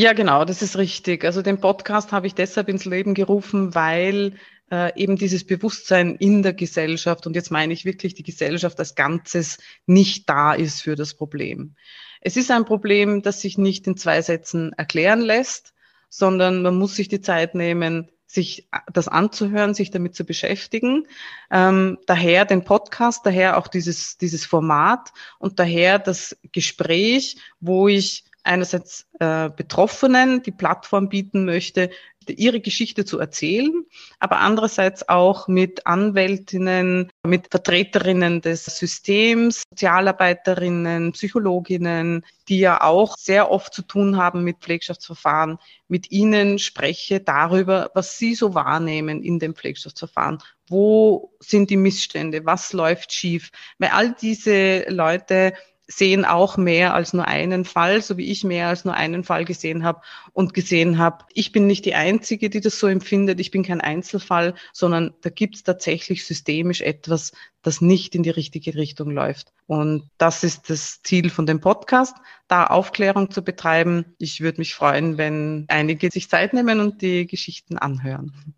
Ja, 0.00 0.12
genau, 0.12 0.44
das 0.44 0.62
ist 0.62 0.76
richtig. 0.78 1.24
Also 1.24 1.42
den 1.42 1.58
Podcast 1.58 2.12
habe 2.12 2.28
ich 2.28 2.34
deshalb 2.36 2.68
ins 2.68 2.84
Leben 2.84 3.14
gerufen, 3.14 3.74
weil 3.74 4.34
äh, 4.70 4.96
eben 4.96 5.16
dieses 5.16 5.44
Bewusstsein 5.44 6.14
in 6.14 6.44
der 6.44 6.52
Gesellschaft, 6.52 7.26
und 7.26 7.34
jetzt 7.34 7.50
meine 7.50 7.72
ich 7.72 7.84
wirklich 7.84 8.14
die 8.14 8.22
Gesellschaft 8.22 8.78
als 8.78 8.94
Ganzes, 8.94 9.58
nicht 9.86 10.30
da 10.30 10.54
ist 10.54 10.82
für 10.82 10.94
das 10.94 11.14
Problem. 11.14 11.74
Es 12.20 12.36
ist 12.36 12.52
ein 12.52 12.64
Problem, 12.64 13.22
das 13.22 13.40
sich 13.40 13.58
nicht 13.58 13.88
in 13.88 13.96
zwei 13.96 14.22
Sätzen 14.22 14.72
erklären 14.74 15.20
lässt, 15.20 15.74
sondern 16.08 16.62
man 16.62 16.76
muss 16.76 16.94
sich 16.94 17.08
die 17.08 17.20
Zeit 17.20 17.56
nehmen, 17.56 18.08
sich 18.24 18.68
das 18.92 19.08
anzuhören, 19.08 19.74
sich 19.74 19.90
damit 19.90 20.14
zu 20.14 20.24
beschäftigen. 20.24 21.08
Ähm, 21.50 21.98
daher 22.06 22.44
den 22.44 22.62
Podcast, 22.62 23.26
daher 23.26 23.58
auch 23.58 23.66
dieses, 23.66 24.16
dieses 24.16 24.46
Format 24.46 25.12
und 25.40 25.58
daher 25.58 25.98
das 25.98 26.36
Gespräch, 26.52 27.38
wo 27.58 27.88
ich 27.88 28.27
einerseits 28.42 29.06
äh, 29.20 29.50
Betroffenen 29.50 30.42
die 30.42 30.52
Plattform 30.52 31.08
bieten 31.08 31.44
möchte, 31.44 31.90
ihre 32.30 32.60
Geschichte 32.60 33.04
zu 33.04 33.18
erzählen, 33.18 33.84
aber 34.18 34.38
andererseits 34.40 35.08
auch 35.08 35.48
mit 35.48 35.86
Anwältinnen, 35.86 37.10
mit 37.26 37.48
Vertreterinnen 37.50 38.40
des 38.40 38.64
Systems, 38.64 39.62
Sozialarbeiterinnen, 39.70 41.12
Psychologinnen, 41.12 42.24
die 42.48 42.60
ja 42.60 42.82
auch 42.82 43.16
sehr 43.16 43.50
oft 43.50 43.72
zu 43.72 43.82
tun 43.82 44.16
haben 44.16 44.44
mit 44.44 44.58
Pflegschaftsverfahren, 44.58 45.58
mit 45.88 46.10
ihnen 46.10 46.58
spreche 46.58 47.20
darüber, 47.20 47.90
was 47.94 48.18
sie 48.18 48.34
so 48.34 48.54
wahrnehmen 48.54 49.22
in 49.22 49.38
dem 49.38 49.54
Pflegschaftsverfahren. 49.54 50.38
Wo 50.68 51.32
sind 51.40 51.70
die 51.70 51.76
Missstände? 51.76 52.44
Was 52.44 52.72
läuft 52.72 53.12
schief? 53.12 53.50
Weil 53.78 53.90
all 53.90 54.14
diese 54.20 54.84
Leute 54.88 55.54
sehen 55.90 56.26
auch 56.26 56.58
mehr 56.58 56.92
als 56.92 57.14
nur 57.14 57.26
einen 57.26 57.64
Fall, 57.64 58.02
so 58.02 58.18
wie 58.18 58.30
ich 58.30 58.44
mehr 58.44 58.68
als 58.68 58.84
nur 58.84 58.94
einen 58.94 59.24
Fall 59.24 59.46
gesehen 59.46 59.84
habe 59.84 60.02
und 60.34 60.52
gesehen 60.52 60.98
habe, 60.98 61.24
ich 61.32 61.50
bin 61.50 61.66
nicht 61.66 61.86
die 61.86 61.94
Einzige, 61.94 62.50
die 62.50 62.60
das 62.60 62.78
so 62.78 62.86
empfindet, 62.86 63.40
ich 63.40 63.50
bin 63.50 63.62
kein 63.62 63.80
Einzelfall, 63.80 64.54
sondern 64.74 65.14
da 65.22 65.30
gibt 65.30 65.56
es 65.56 65.62
tatsächlich 65.62 66.26
systemisch 66.26 66.82
etwas, 66.82 67.32
das 67.62 67.80
nicht 67.80 68.14
in 68.14 68.22
die 68.22 68.30
richtige 68.30 68.74
Richtung 68.74 69.10
läuft. 69.10 69.52
Und 69.66 70.10
das 70.18 70.44
ist 70.44 70.68
das 70.68 71.00
Ziel 71.02 71.30
von 71.30 71.46
dem 71.46 71.60
Podcast, 71.60 72.16
da 72.48 72.66
Aufklärung 72.66 73.30
zu 73.30 73.42
betreiben. 73.42 74.04
Ich 74.18 74.42
würde 74.42 74.60
mich 74.60 74.74
freuen, 74.74 75.16
wenn 75.16 75.64
einige 75.68 76.10
sich 76.10 76.28
Zeit 76.28 76.52
nehmen 76.52 76.80
und 76.80 77.00
die 77.00 77.26
Geschichten 77.26 77.78
anhören. 77.78 78.54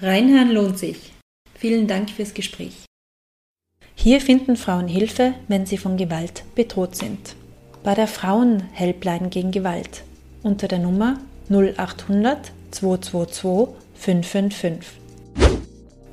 Reinhören 0.00 0.50
lohnt 0.50 0.78
sich. 0.78 1.12
Vielen 1.54 1.86
Dank 1.86 2.10
fürs 2.10 2.34
Gespräch. 2.34 2.84
Hier 4.04 4.20
finden 4.20 4.56
Frauen 4.56 4.86
Hilfe, 4.86 5.32
wenn 5.48 5.64
sie 5.64 5.78
von 5.78 5.96
Gewalt 5.96 6.44
bedroht 6.54 6.94
sind. 6.94 7.36
Bei 7.82 7.94
der 7.94 8.06
Frauenhelpline 8.06 9.30
gegen 9.30 9.50
Gewalt 9.50 10.02
unter 10.42 10.68
der 10.68 10.78
Nummer 10.78 11.20
0800 11.48 12.52
222 12.70 13.74
555. 13.94 15.00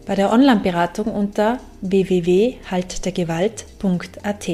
Bei 0.06 0.16
der 0.16 0.32
Online-Beratung 0.32 1.08
unter 1.08 1.58
www.haltdergewalt.at. 1.82 4.50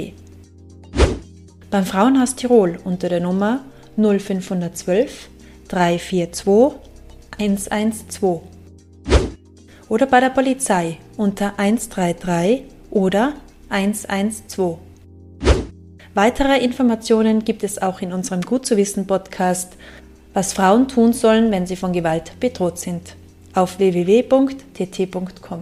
Beim 1.70 1.86
Frauenhaus 1.86 2.34
Tirol 2.34 2.80
unter 2.84 3.08
der 3.08 3.20
Nummer 3.20 3.60
0512 3.98 5.30
342 5.68 6.80
112. 7.38 8.42
Oder 9.90 10.08
bei 10.08 10.22
der 10.22 10.32
Polizei 10.32 10.98
unter 11.18 11.60
133 11.60 12.77
oder 12.90 13.34
112. 13.70 14.78
Weitere 16.14 16.64
Informationen 16.64 17.46
gibt 17.46 17.64
es 17.64 17.82
auch 17.82 18.02
in 18.02 18.12
unserem 18.12 18.42
Gut 18.42 18.66
zu 18.66 18.76
wissen 18.76 19.06
Podcast, 19.06 19.74
was 20.34 20.54
Frauen 20.54 20.88
tun 20.88 21.14
sollen, 21.14 21.52
wenn 21.52 21.68
sie 21.68 21.76
von 21.76 21.94
Gewalt 21.94 22.40
bedroht 22.40 22.80
sind, 22.80 23.16
auf 23.54 23.78
www.tt.com. 23.80 25.62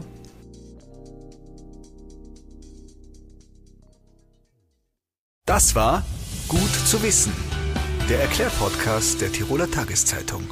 Das 5.45 5.75
war 5.75 6.03
Gut 6.47 6.73
zu 6.87 7.01
wissen, 7.01 7.33
der 8.09 8.21
Erklärpodcast 8.21 9.21
der 9.21 9.31
Tiroler 9.31 9.69
Tageszeitung. 9.69 10.43